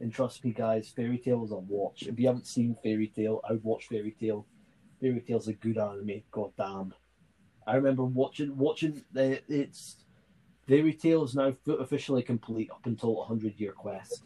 [0.00, 2.04] And trust me, guys, Fairy Tail is a watch.
[2.04, 4.46] If you haven't seen Fairy Tail, I would watch Fairy Tail.
[5.00, 6.22] Fairy Tail's a good anime.
[6.30, 6.94] God damn.
[7.66, 9.96] I remember watching watching the it's
[10.66, 14.24] Fairy Tail is now officially complete up until hundred year quest.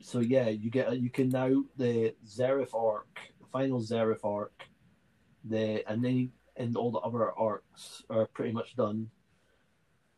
[0.00, 3.08] So yeah, you get you can now the Zeref arc,
[3.40, 4.64] the final Zeref arc,
[5.44, 9.10] the and then and all the other arcs are pretty much done.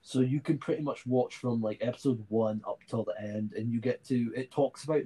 [0.02, 3.72] So you can pretty much watch from like episode one up till the end, and
[3.72, 5.02] you get to it talks about.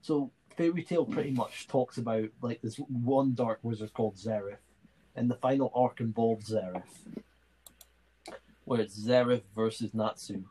[0.00, 1.36] So Fairy Tail pretty hmm.
[1.36, 4.58] much talks about like this one dark wizard called Zeref,
[5.16, 6.82] and the final arc involves Zeref,
[8.64, 10.44] where it's Zeref versus Natsu,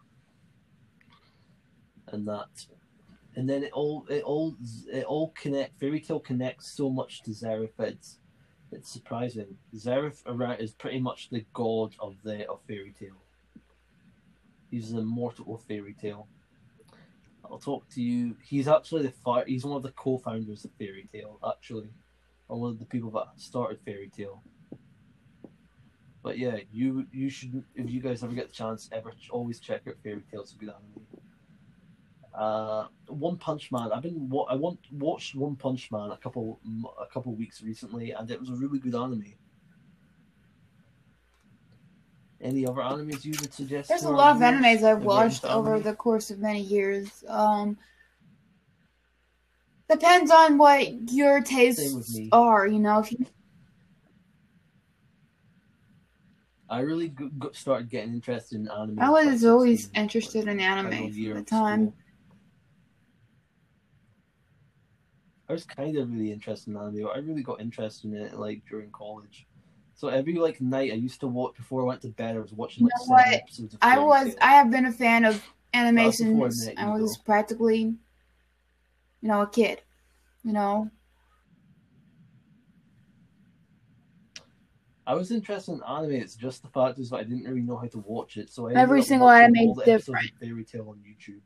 [2.08, 2.66] and that,
[3.36, 4.56] and then it all it all
[4.91, 5.80] it all connect.
[5.80, 8.18] Fairy Tail connects so much to that It's
[8.72, 9.58] it's surprising.
[10.26, 13.22] Ara- is pretty much the god of the of Fairy Tail.
[14.70, 16.28] He's an immortal of Fairy Tail.
[17.52, 18.36] I'll talk to you.
[18.43, 21.89] He's actually the he's one of the co-founders of Fairy Tail, actually,
[22.47, 24.41] or one of the people that started Fairy Tail.
[26.24, 29.82] But yeah, you you should if you guys ever get the chance, ever always check
[29.88, 30.41] out Fairy Tail.
[30.41, 31.06] It's a good anime.
[32.34, 33.91] Uh, One Punch Man.
[33.91, 36.62] I've been I want watched One Punch Man a couple
[37.02, 39.34] a couple weeks recently, and it was a really good anime.
[42.41, 43.89] Any other animes you would suggest?
[43.89, 45.83] There's a lot of animes I've watched over anime?
[45.83, 47.23] the course of many years.
[47.27, 47.77] Um,
[49.89, 52.65] depends on what your tastes are.
[52.65, 53.25] You know, if you
[56.67, 58.99] I really g- g- started getting interested in anime.
[58.99, 60.01] I was always 16.
[60.03, 61.87] interested in anime at the time.
[61.87, 61.93] school.
[65.49, 68.61] I was kind of really interested in anime, I really got interested in it like
[68.69, 69.45] during college.
[70.02, 72.36] So every like night I used to watch before I went to bed.
[72.36, 73.41] I was watching like You know seven what?
[73.43, 75.43] episodes I was I have been a fan of was
[75.76, 76.74] before I animations.
[76.76, 77.24] I was though.
[77.24, 77.99] practically, you
[79.22, 79.84] know, a kid.
[80.43, 80.89] You know,
[85.06, 86.14] I was interested in anime.
[86.14, 88.49] It's just the fact is that I didn't really know how to watch it.
[88.49, 90.32] So I Every single anime different.
[90.39, 91.43] Fairy Tail on YouTube.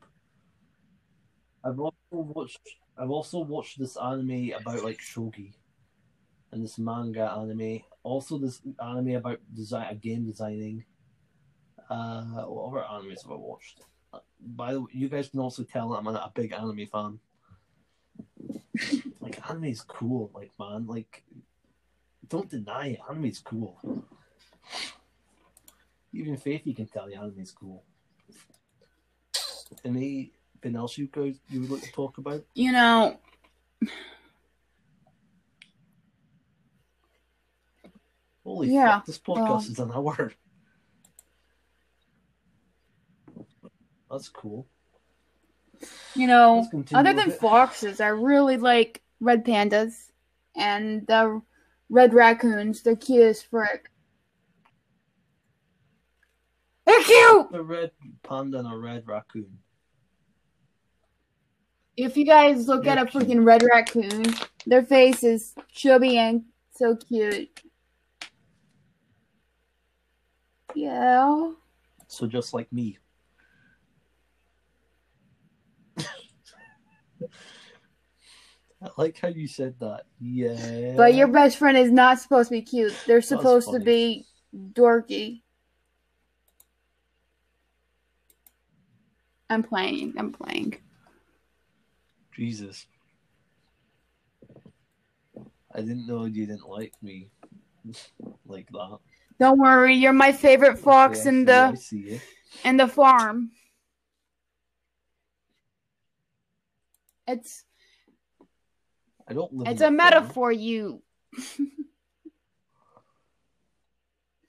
[1.62, 2.60] I've also watched.
[2.96, 5.52] I've also watched this anime about like shogi.
[6.52, 7.80] And this manga anime.
[8.02, 10.84] Also, this anime about design, game designing.
[11.90, 13.80] Uh, what other animes have I watched?
[14.40, 17.18] By the way, you guys can also tell I'm a, a big anime fan.
[19.20, 21.24] like anime is cool, like man, like
[22.28, 23.00] don't deny it.
[23.08, 24.04] Anime is cool.
[26.12, 27.82] Even Faiffy can tell you anime is cool.
[29.84, 30.30] Anything
[30.76, 32.44] else you guys you would like to talk about?
[32.54, 33.18] You know,
[38.56, 40.32] Holy Yeah, fuck, this podcast well- is an hour.
[44.10, 44.66] That's cool.
[46.14, 50.10] you know, other than foxes, I really like red pandas
[50.56, 51.42] and the
[51.90, 52.82] red raccoons.
[52.82, 53.90] They're cute as frick.
[56.86, 57.48] They're cute.
[57.52, 57.90] A red
[58.22, 59.58] panda and a red raccoon.
[61.94, 64.24] If you guys look at a They're freaking red raccoon,
[64.64, 67.60] their face is chubby and so cute.
[70.76, 71.52] Yeah.
[72.06, 72.98] So just like me.
[78.82, 80.02] I like how you said that.
[80.20, 80.92] Yeah.
[80.94, 82.94] But your best friend is not supposed to be cute.
[83.06, 85.40] They're supposed to be dorky.
[89.48, 90.12] I'm playing.
[90.18, 90.76] I'm playing.
[92.34, 92.86] Jesus.
[95.74, 97.30] I didn't know you didn't like me
[98.46, 98.98] like that.
[99.38, 101.78] Don't worry, you're my favorite fox I in the
[102.64, 103.50] in the farm.
[107.26, 107.64] It's
[109.28, 109.96] I don't it's a farm.
[109.96, 111.02] metaphor, you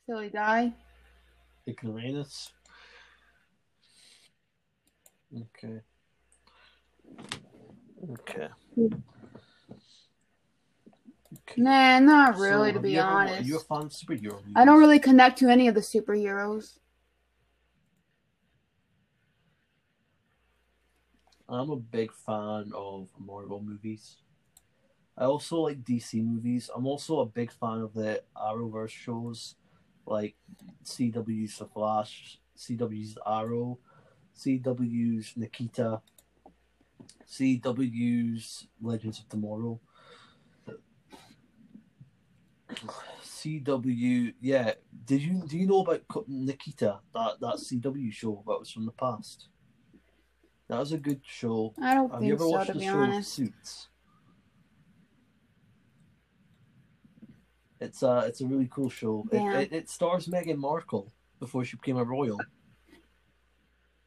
[0.05, 0.73] silly guy.
[1.67, 2.51] Ignoramus.
[5.35, 5.81] Okay.
[8.09, 8.47] Okay.
[11.55, 13.47] Nah, not So, really, to be you ever- Are honest.
[13.47, 14.41] you a fan of superhero?
[14.55, 16.79] I don't really connect to any of the superheroes.
[21.49, 24.17] I'm a big fan of Marvel movies.
[25.17, 26.69] I also like DC movies.
[26.75, 29.55] I'm also a big fan of the Arrowverse shows,
[30.05, 30.35] like
[30.83, 33.79] CW's The Flash, CW's Arrow,
[34.37, 36.01] CW's Nikita,
[37.27, 39.79] CW's Legends of Tomorrow.
[43.23, 44.73] CW, yeah.
[45.05, 46.99] Did you do you know about Nikita?
[47.13, 49.49] That that CW show that was from the past.
[50.69, 51.73] That was a good show.
[51.81, 53.33] I don't Have you think ever so, watched to the be show honest.
[53.33, 53.87] Suits?
[57.79, 59.25] It's a it's a really cool show.
[59.31, 62.39] It, it, it stars Meghan Markle before she became a royal.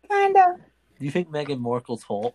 [0.08, 0.56] Kinda.
[0.98, 2.34] Do you think Meghan Markle's hot?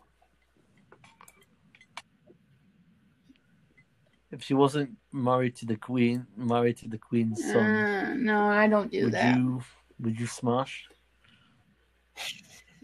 [4.35, 8.67] If she wasn't married to the queen, married to the queen's son, Uh, no, I
[8.67, 9.33] don't do would that.
[9.33, 9.63] you
[10.01, 10.89] would you smash?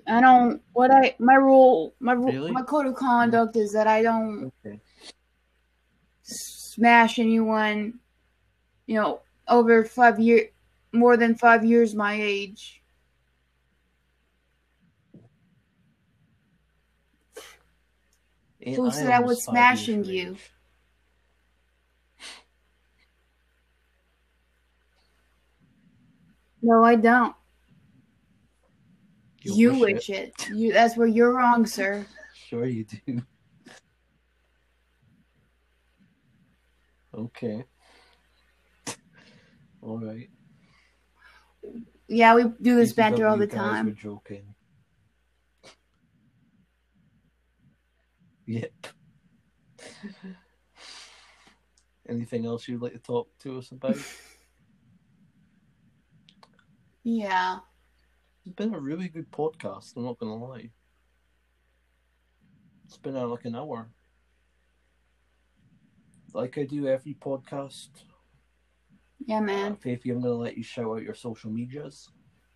[0.08, 0.62] I don't.
[0.72, 2.52] What I my rule, my rule, Really?
[2.54, 4.80] my code of conduct is that I don't Okay.
[6.24, 8.00] smash anyone.
[8.88, 10.52] You know, over five year,
[10.94, 12.82] more than five years my age.
[18.64, 20.32] Who said I was almost five years smashing you?
[20.32, 20.52] age?
[26.62, 27.36] No, I don't.
[29.42, 30.50] You You, wish wish it.
[30.54, 30.74] You.
[30.74, 32.06] That's where you're wrong, sir.
[32.34, 33.22] Sure you do.
[37.16, 37.64] Okay.
[39.82, 40.30] All right.
[42.10, 43.96] Yeah, we do this banter all the guys were time.
[43.96, 44.54] joking.
[48.48, 48.88] Yep.
[52.10, 53.98] Anything else you'd like to talk to us about?
[57.04, 57.60] Yeah.
[58.46, 60.70] It's been a really good podcast, I'm not gonna lie.
[62.86, 63.90] It's been uh, like an hour.
[66.34, 67.90] Like I do every podcast.
[69.26, 69.74] Yeah, man.
[69.74, 72.10] Uh, Faiffy, I'm gonna let you shout out your social medias.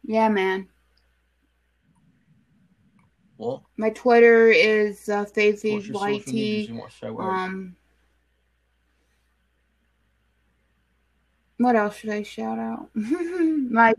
[0.04, 0.68] Yeah, man.
[3.38, 3.62] What?
[3.78, 6.70] My Twitter is uh, What's your social medias FaiffyYT.
[6.70, 7.20] you want to shout out?
[7.20, 7.76] Um,
[11.58, 12.89] what else should I shout out?
[12.93, 13.93] my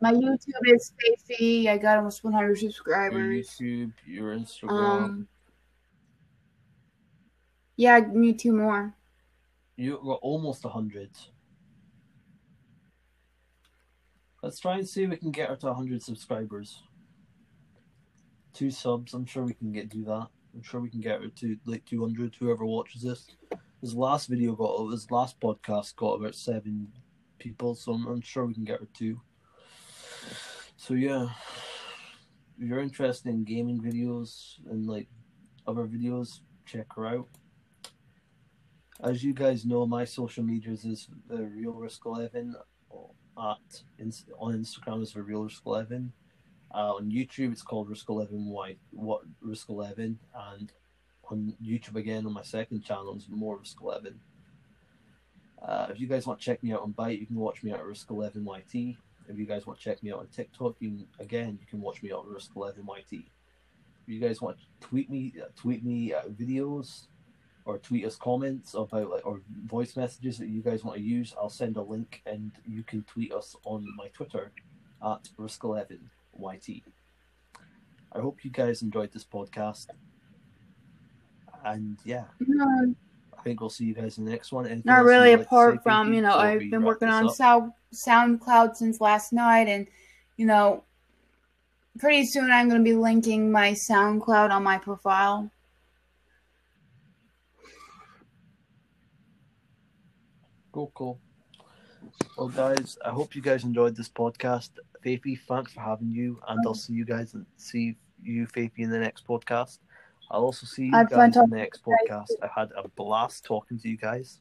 [0.00, 1.68] my YouTube is Faiffy.
[1.68, 3.56] I got almost 100 your subscribers.
[3.60, 4.70] YouTube, your Instagram.
[4.70, 5.28] Um,
[7.76, 8.94] yeah, me two more.
[9.76, 11.10] You got almost a hundred.
[14.42, 16.82] Let's try and see if we can get her to hundred subscribers.
[18.54, 19.12] Two subs.
[19.12, 20.28] I'm sure we can get do that.
[20.54, 22.34] I'm sure we can get her to like two hundred.
[22.38, 23.26] Whoever watches this,
[23.82, 26.90] His last video got his last podcast got about seven
[27.38, 29.20] people, so I'm, I'm sure we can get her too.
[30.76, 31.28] So yeah,
[32.60, 35.08] if you're interested in gaming videos and like
[35.66, 37.28] other videos, check her out.
[39.02, 42.54] As you guys know, my social medias is the Real Risk Eleven
[43.38, 43.82] at
[44.38, 46.12] on Instagram is the Real Risk Eleven.
[46.74, 50.72] Uh, on YouTube, it's called Risk Eleven White What Risk Eleven, and
[51.30, 54.20] on YouTube again on my second channel is more Risk Eleven.
[55.60, 57.72] Uh, if you guys want to check me out on Byte, you can watch me
[57.72, 58.96] at Risk Eleven YT.
[59.28, 62.02] If you guys want to check me out on TikTok, you again you can watch
[62.02, 63.12] me at Risk Eleven YT.
[63.12, 67.06] If you guys want to tweet me, uh, tweet me uh, videos
[67.64, 71.34] or tweet us comments about like or voice messages that you guys want to use,
[71.36, 74.52] I'll send a link and you can tweet us on my Twitter
[75.04, 76.82] at Risk11YT.
[78.12, 79.88] I hope you guys enjoyed this podcast.
[81.64, 82.94] And yeah, I
[83.46, 84.66] think we'll see you guys in the next one.
[84.66, 85.30] Anything not really.
[85.30, 87.30] you'd like Apart from you know, I've been working on?
[87.32, 89.86] Sound SoundCloud since last night, and
[90.36, 90.82] you know,
[91.98, 95.48] pretty soon I'm going to be linking my SoundCloud on my profile.
[100.72, 101.20] Cool, cool.
[102.36, 104.70] Well, guys, I hope you guys enjoyed this podcast.
[105.04, 106.76] Faiffy, thanks for having you, and I'll mm.
[106.76, 109.78] see you guys and see you, Faiffy, in the next podcast.
[110.30, 112.32] I'll also see you I had guys in the next podcast.
[112.42, 114.40] I had a blast talking to you guys.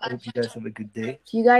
[0.00, 1.20] I hope you guys have a good day.
[1.32, 1.54] You guys.